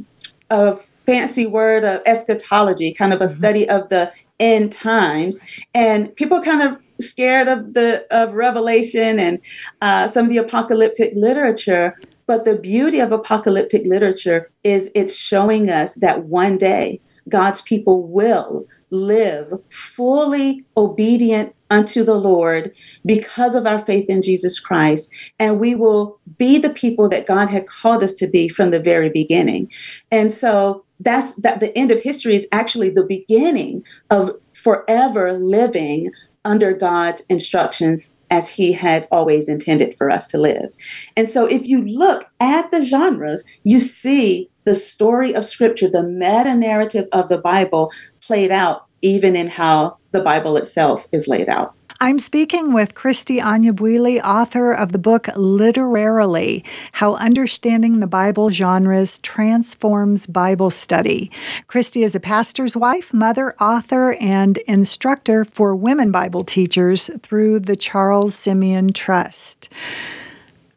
a 0.49 0.75
fancy 0.75 1.45
word 1.45 1.83
of 1.83 2.01
eschatology, 2.05 2.93
kind 2.93 3.13
of 3.13 3.21
a 3.21 3.25
mm-hmm. 3.25 3.33
study 3.33 3.69
of 3.69 3.89
the 3.89 4.11
end 4.39 4.71
times. 4.71 5.41
And 5.73 6.13
people 6.15 6.41
kind 6.41 6.61
of 6.61 6.77
scared 7.01 7.47
of 7.47 7.73
the 7.73 8.05
of 8.11 8.33
Revelation 8.33 9.19
and 9.19 9.39
uh, 9.81 10.07
some 10.07 10.25
of 10.25 10.29
the 10.29 10.37
apocalyptic 10.37 11.11
literature. 11.15 11.95
But 12.27 12.43
the 12.43 12.55
beauty 12.55 12.99
of 12.99 13.11
apocalyptic 13.11 13.85
literature 13.85 14.49
is 14.63 14.89
it's 14.95 15.15
showing 15.15 15.69
us 15.69 15.95
that 15.95 16.23
one 16.23 16.57
day 16.57 16.99
God's 17.29 17.61
people 17.61 18.07
will 18.07 18.65
live 18.95 19.53
fully 19.69 20.63
obedient 20.77 21.55
unto 21.69 22.03
the 22.03 22.15
Lord 22.15 22.73
because 23.05 23.55
of 23.55 23.65
our 23.65 23.79
faith 23.79 24.05
in 24.07 24.21
Jesus 24.21 24.59
Christ. 24.59 25.11
And 25.39 25.59
we 25.59 25.75
will 25.75 26.19
be 26.37 26.57
the 26.57 26.69
people 26.69 27.09
that 27.09 27.27
God 27.27 27.49
had 27.49 27.67
called 27.67 28.03
us 28.03 28.13
to 28.13 28.27
be 28.27 28.47
from 28.47 28.71
the 28.71 28.79
very 28.79 29.09
beginning. 29.09 29.71
And 30.11 30.31
so 30.31 30.85
that's 30.99 31.33
that 31.35 31.59
the 31.59 31.75
end 31.77 31.91
of 31.91 32.01
history 32.01 32.35
is 32.35 32.47
actually 32.51 32.89
the 32.89 33.03
beginning 33.03 33.83
of 34.09 34.31
forever 34.53 35.33
living 35.33 36.11
under 36.45 36.73
God's 36.73 37.21
instructions 37.27 38.15
as 38.29 38.49
he 38.51 38.71
had 38.71 39.07
always 39.11 39.49
intended 39.49 39.95
for 39.97 40.11
us 40.11 40.27
to 40.27 40.37
live. 40.37 40.73
And 41.17 41.27
so 41.27 41.45
if 41.45 41.67
you 41.67 41.81
look 41.81 42.29
at 42.39 42.69
the 42.69 42.83
genres, 42.83 43.43
you 43.63 43.79
see 43.79 44.49
the 44.63 44.75
story 44.75 45.33
of 45.33 45.45
scripture, 45.45 45.89
the 45.89 46.03
meta 46.03 46.55
narrative 46.55 47.07
of 47.11 47.29
the 47.29 47.37
Bible 47.37 47.91
played 48.21 48.51
out 48.51 48.84
even 49.01 49.35
in 49.35 49.47
how 49.47 49.97
the 50.11 50.21
Bible 50.21 50.57
itself 50.57 51.05
is 51.11 51.27
laid 51.27 51.49
out. 51.49 51.73
I'm 52.01 52.19
speaking 52.19 52.73
with 52.73 52.93
Kristie 52.93 53.41
Anyabwile, 53.41 54.21
author 54.21 54.73
of 54.73 54.91
the 54.91 54.97
book 54.97 55.29
Literarily 55.37 56.65
How 56.91 57.15
Understanding 57.15 58.01
the 58.01 58.07
Bible 58.07 58.49
Genres 58.49 59.19
Transforms 59.19 60.27
Bible 60.27 60.69
Study. 60.69 61.31
Kristie 61.69 62.03
is 62.03 62.13
a 62.13 62.19
pastor's 62.19 62.75
wife, 62.75 63.13
mother, 63.13 63.55
author, 63.61 64.15
and 64.19 64.57
instructor 64.67 65.45
for 65.45 65.73
women 65.73 66.11
Bible 66.11 66.43
teachers 66.43 67.09
through 67.21 67.61
the 67.61 67.77
Charles 67.77 68.35
Simeon 68.35 68.91
Trust. 68.91 69.69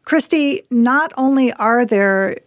Kristie, 0.05 0.63
not 0.71 1.11
only 1.17 1.51
are 1.53 1.85
there 1.85 2.37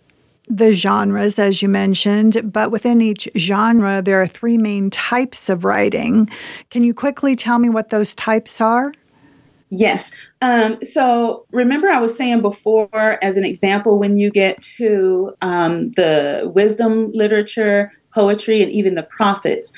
the 0.48 0.72
genres, 0.72 1.38
as 1.38 1.62
you 1.62 1.68
mentioned, 1.68 2.52
but 2.52 2.70
within 2.70 3.00
each 3.00 3.28
genre, 3.36 4.02
there 4.02 4.20
are 4.20 4.26
three 4.26 4.58
main 4.58 4.90
types 4.90 5.48
of 5.48 5.64
writing. 5.64 6.28
Can 6.70 6.84
you 6.84 6.94
quickly 6.94 7.36
tell 7.36 7.58
me 7.58 7.68
what 7.68 7.90
those 7.90 8.14
types 8.14 8.60
are? 8.60 8.92
Yes. 9.70 10.12
Um, 10.42 10.78
so 10.82 11.46
remember, 11.50 11.88
I 11.88 11.98
was 11.98 12.14
saying 12.14 12.42
before, 12.42 13.18
as 13.24 13.38
an 13.38 13.44
example, 13.44 13.98
when 13.98 14.18
you 14.18 14.30
get 14.30 14.60
to 14.76 15.34
um, 15.40 15.92
the 15.92 16.50
wisdom 16.54 17.10
literature, 17.12 17.90
poetry, 18.12 18.62
and 18.62 18.70
even 18.70 18.96
the 18.96 19.04
prophets, 19.04 19.72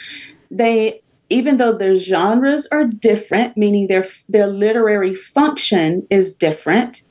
they 0.50 1.00
even 1.30 1.56
though 1.56 1.72
their 1.72 1.96
genres 1.96 2.66
are 2.72 2.84
different, 2.84 3.56
meaning 3.56 3.86
their 3.86 4.04
their 4.28 4.48
literary 4.48 5.14
function 5.14 6.06
is 6.10 6.34
different, 6.34 7.02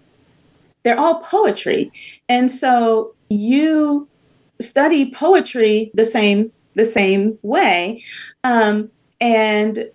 they're 0.83 0.99
all 0.99 1.21
poetry. 1.21 1.91
And 2.29 2.51
so 2.51 3.13
you 3.29 4.07
study 4.61 5.11
poetry 5.11 5.91
the 5.93 6.05
same 6.05 6.51
the 6.75 6.85
same 6.85 7.37
way. 7.41 8.03
Um, 8.43 8.89
and 9.21 9.85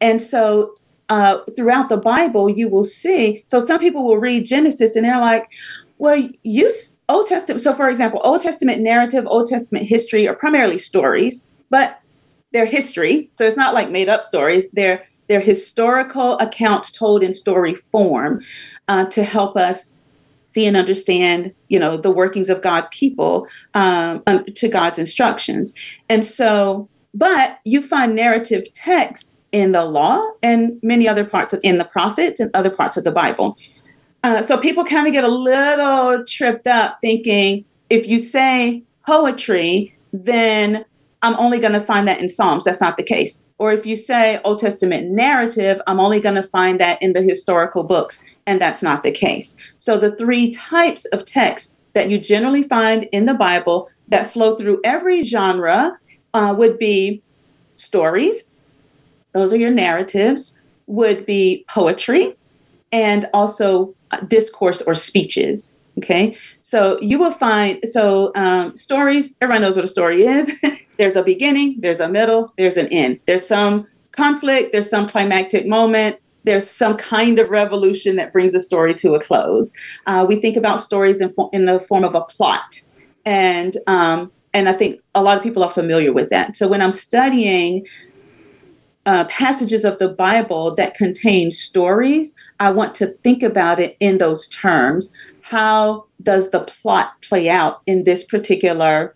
and 0.00 0.22
so 0.22 0.74
uh, 1.08 1.38
throughout 1.56 1.88
the 1.88 1.96
bible 1.96 2.50
you 2.50 2.68
will 2.68 2.84
see 2.84 3.42
so 3.46 3.64
some 3.64 3.80
people 3.80 4.04
will 4.04 4.18
read 4.18 4.44
genesis 4.44 4.94
and 4.94 5.06
they're 5.06 5.18
like 5.18 5.50
well 5.96 6.28
you 6.42 6.70
old 7.08 7.26
testament 7.26 7.62
so 7.62 7.72
for 7.72 7.88
example 7.88 8.20
old 8.24 8.42
testament 8.42 8.82
narrative 8.82 9.24
old 9.26 9.46
testament 9.46 9.86
history 9.86 10.28
are 10.28 10.34
primarily 10.34 10.78
stories 10.78 11.42
but 11.70 12.02
they're 12.52 12.66
history. 12.66 13.30
So 13.32 13.46
it's 13.46 13.56
not 13.56 13.74
like 13.74 13.90
made 13.90 14.08
up 14.08 14.24
stories. 14.24 14.70
They're 14.70 15.04
they're 15.28 15.40
historical 15.40 16.38
accounts 16.38 16.90
told 16.90 17.22
in 17.22 17.34
story 17.34 17.74
form 17.74 18.40
uh, 18.88 19.04
to 19.06 19.22
help 19.22 19.58
us 19.58 19.92
see 20.58 20.66
and 20.66 20.76
understand, 20.76 21.54
you 21.68 21.78
know, 21.78 21.96
the 21.96 22.10
workings 22.10 22.50
of 22.50 22.62
God 22.62 22.90
people 22.90 23.46
um, 23.74 24.22
to 24.54 24.68
God's 24.68 24.98
instructions. 24.98 25.74
And 26.08 26.24
so, 26.24 26.88
but 27.14 27.58
you 27.64 27.80
find 27.80 28.14
narrative 28.14 28.72
texts 28.74 29.36
in 29.52 29.72
the 29.72 29.84
law 29.84 30.20
and 30.42 30.78
many 30.82 31.08
other 31.08 31.24
parts 31.24 31.52
of 31.52 31.60
in 31.62 31.78
the 31.78 31.84
prophets 31.84 32.40
and 32.40 32.50
other 32.54 32.70
parts 32.70 32.96
of 32.96 33.04
the 33.04 33.12
Bible. 33.12 33.56
Uh, 34.24 34.42
so 34.42 34.58
people 34.58 34.84
kind 34.84 35.06
of 35.06 35.12
get 35.12 35.24
a 35.24 35.28
little 35.28 36.24
tripped 36.26 36.66
up 36.66 36.98
thinking 37.00 37.64
if 37.88 38.06
you 38.06 38.18
say 38.18 38.82
poetry, 39.06 39.94
then 40.12 40.84
I'm 41.22 41.34
only 41.34 41.58
going 41.58 41.72
to 41.72 41.80
find 41.80 42.06
that 42.06 42.20
in 42.20 42.28
Psalms. 42.28 42.64
That's 42.64 42.80
not 42.80 42.96
the 42.96 43.02
case. 43.02 43.44
Or 43.58 43.72
if 43.72 43.84
you 43.84 43.96
say 43.96 44.40
Old 44.44 44.60
Testament 44.60 45.10
narrative, 45.10 45.80
I'm 45.86 45.98
only 45.98 46.20
going 46.20 46.36
to 46.36 46.42
find 46.44 46.78
that 46.80 47.02
in 47.02 47.12
the 47.12 47.22
historical 47.22 47.82
books. 47.82 48.22
And 48.46 48.60
that's 48.60 48.82
not 48.82 49.02
the 49.02 49.10
case. 49.10 49.56
So 49.78 49.98
the 49.98 50.14
three 50.14 50.52
types 50.52 51.04
of 51.06 51.24
text 51.24 51.82
that 51.94 52.08
you 52.08 52.18
generally 52.18 52.62
find 52.62 53.04
in 53.10 53.26
the 53.26 53.34
Bible 53.34 53.88
that 54.08 54.30
flow 54.30 54.54
through 54.54 54.80
every 54.84 55.24
genre 55.24 55.98
uh, 56.34 56.54
would 56.56 56.78
be 56.78 57.22
stories, 57.76 58.52
those 59.32 59.52
are 59.52 59.56
your 59.56 59.70
narratives, 59.70 60.58
would 60.86 61.26
be 61.26 61.64
poetry, 61.68 62.34
and 62.92 63.28
also 63.34 63.94
uh, 64.10 64.20
discourse 64.20 64.80
or 64.82 64.94
speeches. 64.94 65.74
Okay, 65.98 66.36
so 66.62 66.98
you 67.00 67.18
will 67.18 67.32
find 67.32 67.80
so 67.84 68.32
um, 68.34 68.76
stories. 68.76 69.36
Everyone 69.40 69.62
knows 69.62 69.76
what 69.76 69.84
a 69.84 69.88
story 69.88 70.22
is. 70.22 70.52
there's 70.98 71.16
a 71.16 71.22
beginning, 71.22 71.76
there's 71.80 72.00
a 72.00 72.08
middle, 72.08 72.52
there's 72.56 72.76
an 72.76 72.86
end. 72.88 73.20
There's 73.26 73.46
some 73.46 73.86
conflict, 74.12 74.72
there's 74.72 74.88
some 74.88 75.08
climactic 75.08 75.66
moment, 75.66 76.16
there's 76.44 76.68
some 76.68 76.96
kind 76.96 77.38
of 77.38 77.50
revolution 77.50 78.16
that 78.16 78.32
brings 78.32 78.54
a 78.54 78.60
story 78.60 78.94
to 78.94 79.14
a 79.14 79.20
close. 79.20 79.72
Uh, 80.06 80.24
we 80.26 80.36
think 80.36 80.56
about 80.56 80.80
stories 80.80 81.20
in, 81.20 81.34
in 81.52 81.66
the 81.66 81.80
form 81.80 82.04
of 82.04 82.14
a 82.14 82.22
plot, 82.22 82.80
and 83.24 83.76
um, 83.86 84.30
and 84.54 84.68
I 84.68 84.72
think 84.72 85.00
a 85.14 85.22
lot 85.22 85.36
of 85.36 85.42
people 85.42 85.62
are 85.62 85.70
familiar 85.70 86.12
with 86.12 86.30
that. 86.30 86.56
So 86.56 86.68
when 86.68 86.80
I'm 86.80 86.92
studying 86.92 87.86
uh, 89.06 89.24
passages 89.24 89.84
of 89.84 89.98
the 89.98 90.08
Bible 90.08 90.74
that 90.74 90.94
contain 90.94 91.50
stories, 91.50 92.34
I 92.60 92.70
want 92.70 92.94
to 92.96 93.06
think 93.06 93.42
about 93.42 93.80
it 93.80 93.96
in 94.00 94.18
those 94.18 94.46
terms. 94.48 95.14
How 95.48 96.04
does 96.22 96.50
the 96.50 96.60
plot 96.60 97.12
play 97.22 97.48
out 97.48 97.80
in 97.86 98.04
this 98.04 98.22
particular 98.22 99.14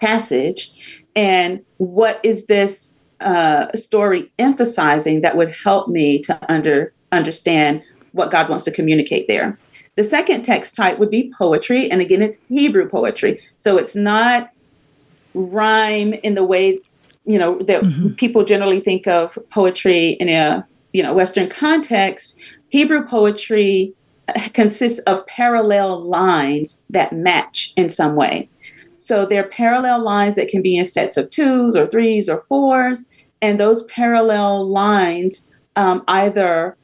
passage? 0.00 0.72
And 1.14 1.62
what 1.76 2.18
is 2.24 2.46
this 2.46 2.94
uh, 3.20 3.70
story 3.74 4.32
emphasizing 4.38 5.20
that 5.20 5.36
would 5.36 5.50
help 5.50 5.88
me 5.88 6.22
to 6.22 6.50
under, 6.50 6.94
understand 7.12 7.82
what 8.12 8.30
God 8.30 8.48
wants 8.48 8.64
to 8.64 8.70
communicate 8.70 9.28
there? 9.28 9.58
The 9.96 10.04
second 10.04 10.44
text 10.44 10.74
type 10.74 10.98
would 10.98 11.10
be 11.10 11.30
poetry. 11.36 11.90
And 11.90 12.00
again, 12.00 12.22
it's 12.22 12.40
Hebrew 12.48 12.88
poetry. 12.88 13.38
So 13.58 13.76
it's 13.76 13.94
not 13.94 14.50
rhyme 15.34 16.14
in 16.14 16.34
the 16.34 16.44
way, 16.44 16.78
you 17.26 17.38
know, 17.38 17.58
that 17.64 17.82
mm-hmm. 17.82 18.14
people 18.14 18.42
generally 18.42 18.80
think 18.80 19.06
of 19.06 19.38
poetry 19.50 20.12
in 20.12 20.30
a, 20.30 20.66
you 20.94 21.02
know, 21.02 21.12
Western 21.12 21.50
context. 21.50 22.40
Hebrew 22.70 23.06
poetry 23.06 23.92
consists 24.54 25.00
of 25.00 25.26
parallel 25.26 26.00
lines 26.00 26.82
that 26.90 27.12
match 27.12 27.72
in 27.76 27.88
some 27.88 28.14
way. 28.14 28.48
So 28.98 29.26
they're 29.26 29.42
parallel 29.42 30.02
lines 30.02 30.36
that 30.36 30.48
can 30.48 30.62
be 30.62 30.76
in 30.76 30.84
sets 30.84 31.16
of 31.16 31.30
twos 31.30 31.74
or 31.74 31.86
threes 31.86 32.28
or 32.28 32.40
fours. 32.40 33.04
And 33.40 33.58
those 33.58 33.84
parallel 33.86 34.68
lines 34.68 35.48
um, 35.74 36.04
either 36.06 36.76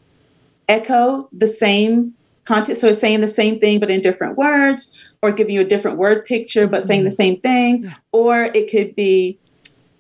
echo 0.69 1.29
the 1.33 1.47
same 1.47 2.15
content, 2.45 2.79
so 2.79 2.89
it's 2.89 2.99
saying 2.99 3.21
the 3.21 3.29
same 3.29 3.61
thing 3.61 3.79
but 3.79 3.91
in 3.91 4.01
different 4.01 4.37
words, 4.37 5.13
or 5.23 5.31
giving 5.31 5.55
you 5.55 5.61
a 5.61 5.65
different 5.65 5.99
word 5.99 6.25
picture 6.25 6.67
but 6.67 6.83
saying 6.83 7.01
mm-hmm. 7.01 7.07
the 7.07 7.11
same 7.13 7.37
thing, 7.37 7.85
yeah. 7.85 7.95
or 8.13 8.45
it 8.45 8.71
could 8.71 8.97
be 8.97 9.39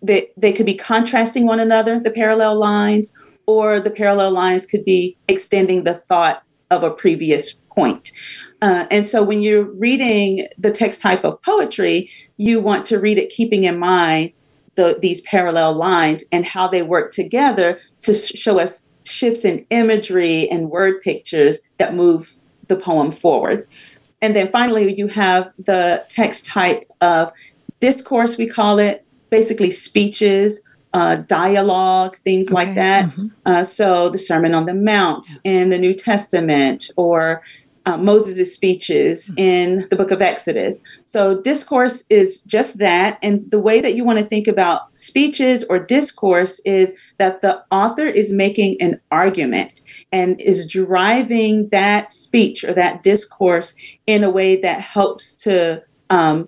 that 0.02 0.28
they, 0.36 0.48
they 0.48 0.52
could 0.52 0.66
be 0.66 0.74
contrasting 0.74 1.46
one 1.46 1.60
another, 1.60 2.00
the 2.00 2.10
parallel 2.10 2.56
lines, 2.56 3.12
or 3.46 3.80
the 3.80 3.90
parallel 3.90 4.30
lines 4.30 4.66
could 4.66 4.84
be 4.84 5.16
extending 5.28 5.84
the 5.84 5.94
thought 5.94 6.42
of 6.70 6.82
a 6.82 6.90
previous 6.90 7.52
point. 7.52 8.12
Uh, 8.60 8.86
and 8.90 9.06
so 9.06 9.22
when 9.22 9.40
you're 9.40 9.70
reading 9.74 10.46
the 10.58 10.70
text 10.70 11.00
type 11.00 11.24
of 11.24 11.40
poetry, 11.42 12.10
you 12.36 12.60
want 12.60 12.84
to 12.86 12.98
read 12.98 13.18
it 13.18 13.30
keeping 13.30 13.64
in 13.64 13.78
mind 13.78 14.32
the, 14.74 14.98
these 15.00 15.20
parallel 15.22 15.74
lines 15.74 16.24
and 16.32 16.44
how 16.44 16.68
they 16.68 16.82
work 16.82 17.12
together 17.12 17.80
to 18.00 18.14
show 18.14 18.58
us 18.58 18.88
shifts 19.04 19.44
in 19.44 19.64
imagery 19.70 20.48
and 20.50 20.70
word 20.70 21.00
pictures 21.02 21.60
that 21.78 21.94
move 21.94 22.34
the 22.68 22.76
poem 22.76 23.10
forward. 23.10 23.66
And 24.20 24.34
then 24.34 24.50
finally, 24.50 24.94
you 24.94 25.06
have 25.08 25.52
the 25.58 26.04
text 26.08 26.46
type 26.46 26.88
of 27.00 27.32
discourse, 27.80 28.36
we 28.36 28.46
call 28.46 28.78
it, 28.78 29.04
basically 29.30 29.70
speeches, 29.70 30.62
uh, 30.94 31.16
dialogue, 31.16 32.16
things 32.16 32.48
okay. 32.48 32.54
like 32.54 32.74
that. 32.74 33.06
Mm-hmm. 33.06 33.26
Uh, 33.46 33.64
so 33.64 34.08
the 34.08 34.18
Sermon 34.18 34.54
on 34.54 34.66
the 34.66 34.74
Mount 34.74 35.28
yeah. 35.44 35.52
in 35.52 35.70
the 35.70 35.78
New 35.78 35.94
Testament, 35.94 36.90
or 36.96 37.42
uh, 37.88 37.96
Moses' 37.96 38.52
speeches 38.52 39.30
mm-hmm. 39.30 39.38
in 39.38 39.86
the 39.88 39.96
book 39.96 40.10
of 40.10 40.20
Exodus. 40.20 40.82
So, 41.06 41.40
discourse 41.40 42.04
is 42.10 42.42
just 42.42 42.78
that. 42.78 43.18
And 43.22 43.50
the 43.50 43.58
way 43.58 43.80
that 43.80 43.94
you 43.94 44.04
want 44.04 44.18
to 44.18 44.24
think 44.26 44.46
about 44.46 44.82
speeches 44.98 45.64
or 45.64 45.78
discourse 45.78 46.60
is 46.66 46.94
that 47.16 47.40
the 47.40 47.62
author 47.70 48.06
is 48.06 48.30
making 48.30 48.76
an 48.82 49.00
argument 49.10 49.80
and 50.12 50.38
is 50.38 50.66
driving 50.70 51.70
that 51.70 52.12
speech 52.12 52.62
or 52.62 52.74
that 52.74 53.02
discourse 53.02 53.74
in 54.06 54.22
a 54.22 54.30
way 54.30 54.60
that 54.60 54.80
helps 54.80 55.34
to 55.36 55.82
um, 56.10 56.46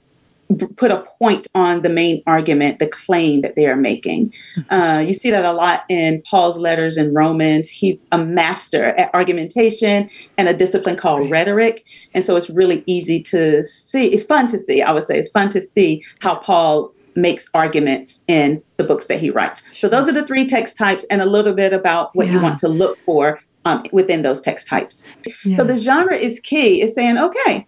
put 0.76 0.90
a 0.90 1.04
point 1.18 1.46
on 1.54 1.82
the 1.82 1.88
main 1.88 2.22
argument, 2.26 2.78
the 2.78 2.86
claim 2.86 3.42
that 3.42 3.56
they 3.56 3.66
are 3.66 3.76
making. 3.76 4.32
Mm-hmm. 4.56 4.74
Uh, 4.74 4.98
you 4.98 5.12
see 5.12 5.30
that 5.30 5.44
a 5.44 5.52
lot 5.52 5.84
in 5.88 6.22
Paul's 6.22 6.58
letters 6.58 6.96
in 6.96 7.14
Romans. 7.14 7.68
He's 7.68 8.06
a 8.12 8.18
master 8.18 8.86
at 8.96 9.14
argumentation 9.14 10.10
and 10.38 10.48
a 10.48 10.54
discipline 10.54 10.96
called 10.96 11.22
right. 11.22 11.30
rhetoric. 11.30 11.84
And 12.14 12.24
so 12.24 12.36
it's 12.36 12.50
really 12.50 12.82
easy 12.86 13.22
to 13.24 13.62
see. 13.62 14.06
It's 14.06 14.24
fun 14.24 14.48
to 14.48 14.58
see, 14.58 14.82
I 14.82 14.92
would 14.92 15.04
say. 15.04 15.18
It's 15.18 15.30
fun 15.30 15.50
to 15.50 15.60
see 15.60 16.04
how 16.20 16.36
Paul 16.36 16.92
makes 17.16 17.48
arguments 17.54 18.24
in 18.28 18.62
the 18.76 18.84
books 18.84 19.06
that 19.06 19.20
he 19.20 19.30
writes. 19.30 19.62
So 19.74 19.88
those 19.88 20.08
are 20.08 20.12
the 20.12 20.26
three 20.26 20.46
text 20.46 20.76
types 20.76 21.04
and 21.10 21.20
a 21.20 21.26
little 21.26 21.52
bit 21.52 21.72
about 21.72 22.14
what 22.14 22.26
yeah. 22.26 22.34
you 22.34 22.42
want 22.42 22.58
to 22.60 22.68
look 22.68 22.98
for 22.98 23.40
um, 23.64 23.84
within 23.92 24.22
those 24.22 24.40
text 24.40 24.66
types. 24.66 25.06
Yeah. 25.44 25.56
So 25.56 25.64
the 25.64 25.76
genre 25.76 26.16
is 26.16 26.40
key. 26.40 26.80
Is 26.82 26.94
saying, 26.94 27.18
okay, 27.18 27.66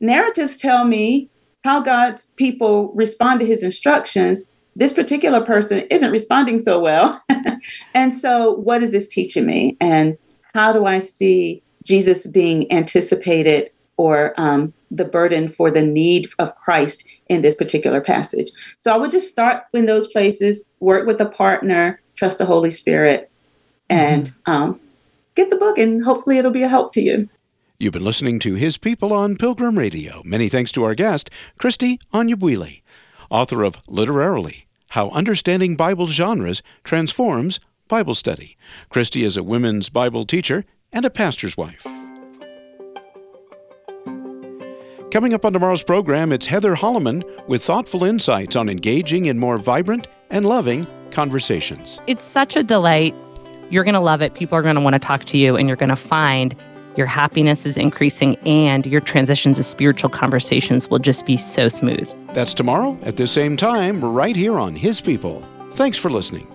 narratives 0.00 0.58
tell 0.58 0.84
me 0.84 1.30
how 1.64 1.80
God's 1.80 2.26
people 2.36 2.92
respond 2.94 3.40
to 3.40 3.46
his 3.46 3.62
instructions, 3.62 4.50
this 4.76 4.92
particular 4.92 5.40
person 5.40 5.86
isn't 5.90 6.10
responding 6.10 6.58
so 6.58 6.78
well. 6.78 7.20
and 7.94 8.12
so, 8.12 8.52
what 8.52 8.82
is 8.82 8.92
this 8.92 9.08
teaching 9.08 9.46
me? 9.46 9.76
And 9.80 10.18
how 10.52 10.72
do 10.72 10.84
I 10.84 10.98
see 10.98 11.62
Jesus 11.82 12.26
being 12.26 12.70
anticipated 12.70 13.70
or 13.96 14.38
um, 14.38 14.72
the 14.90 15.04
burden 15.04 15.48
for 15.48 15.70
the 15.70 15.82
need 15.82 16.28
of 16.38 16.54
Christ 16.56 17.08
in 17.28 17.42
this 17.42 17.54
particular 17.54 18.00
passage? 18.00 18.50
So, 18.78 18.92
I 18.92 18.98
would 18.98 19.10
just 19.10 19.30
start 19.30 19.64
in 19.72 19.86
those 19.86 20.06
places, 20.08 20.66
work 20.80 21.06
with 21.06 21.20
a 21.20 21.26
partner, 21.26 21.98
trust 22.14 22.38
the 22.38 22.46
Holy 22.46 22.70
Spirit, 22.70 23.30
and 23.88 24.26
mm-hmm. 24.26 24.52
um, 24.52 24.80
get 25.34 25.48
the 25.48 25.56
book, 25.56 25.78
and 25.78 26.04
hopefully, 26.04 26.36
it'll 26.36 26.50
be 26.50 26.62
a 26.62 26.68
help 26.68 26.92
to 26.92 27.00
you. 27.00 27.28
You've 27.76 27.92
been 27.92 28.04
listening 28.04 28.38
to 28.38 28.54
His 28.54 28.78
People 28.78 29.12
on 29.12 29.36
Pilgrim 29.36 29.76
Radio. 29.76 30.22
Many 30.24 30.48
thanks 30.48 30.70
to 30.72 30.84
our 30.84 30.94
guest, 30.94 31.28
Kristie 31.58 31.98
Anyabwile, 32.12 32.82
author 33.30 33.64
of 33.64 33.78
Literarily 33.88 34.68
How 34.90 35.10
Understanding 35.10 35.74
Bible 35.74 36.06
Genres 36.06 36.62
Transforms 36.84 37.58
Bible 37.88 38.14
Study. 38.14 38.56
Kristie 38.92 39.26
is 39.26 39.36
a 39.36 39.42
women's 39.42 39.88
Bible 39.88 40.24
teacher 40.24 40.64
and 40.92 41.04
a 41.04 41.10
pastor's 41.10 41.56
wife. 41.56 41.82
Coming 45.10 45.34
up 45.34 45.44
on 45.44 45.52
tomorrow's 45.52 45.82
program, 45.82 46.30
it's 46.30 46.46
Heather 46.46 46.76
Holleman 46.76 47.24
with 47.48 47.64
thoughtful 47.64 48.04
insights 48.04 48.54
on 48.54 48.68
engaging 48.68 49.24
in 49.24 49.40
more 49.40 49.58
vibrant 49.58 50.06
and 50.30 50.46
loving 50.46 50.86
conversations. 51.10 52.00
It's 52.06 52.22
such 52.22 52.54
a 52.54 52.62
delight. 52.62 53.16
You're 53.68 53.82
going 53.84 53.94
to 53.94 54.00
love 54.00 54.22
it. 54.22 54.34
People 54.34 54.56
are 54.56 54.62
going 54.62 54.76
to 54.76 54.80
want 54.80 54.94
to 54.94 55.00
talk 55.00 55.24
to 55.24 55.36
you, 55.36 55.56
and 55.56 55.66
you're 55.66 55.76
going 55.76 55.88
to 55.88 55.96
find 55.96 56.54
your 56.96 57.06
happiness 57.06 57.66
is 57.66 57.76
increasing, 57.76 58.36
and 58.46 58.86
your 58.86 59.00
transition 59.00 59.54
to 59.54 59.62
spiritual 59.62 60.10
conversations 60.10 60.88
will 60.88 60.98
just 60.98 61.26
be 61.26 61.36
so 61.36 61.68
smooth. 61.68 62.12
That's 62.34 62.54
tomorrow 62.54 62.98
at 63.02 63.16
the 63.16 63.26
same 63.26 63.56
time, 63.56 64.04
right 64.04 64.36
here 64.36 64.58
on 64.58 64.76
His 64.76 65.00
People. 65.00 65.42
Thanks 65.74 65.98
for 65.98 66.10
listening. 66.10 66.46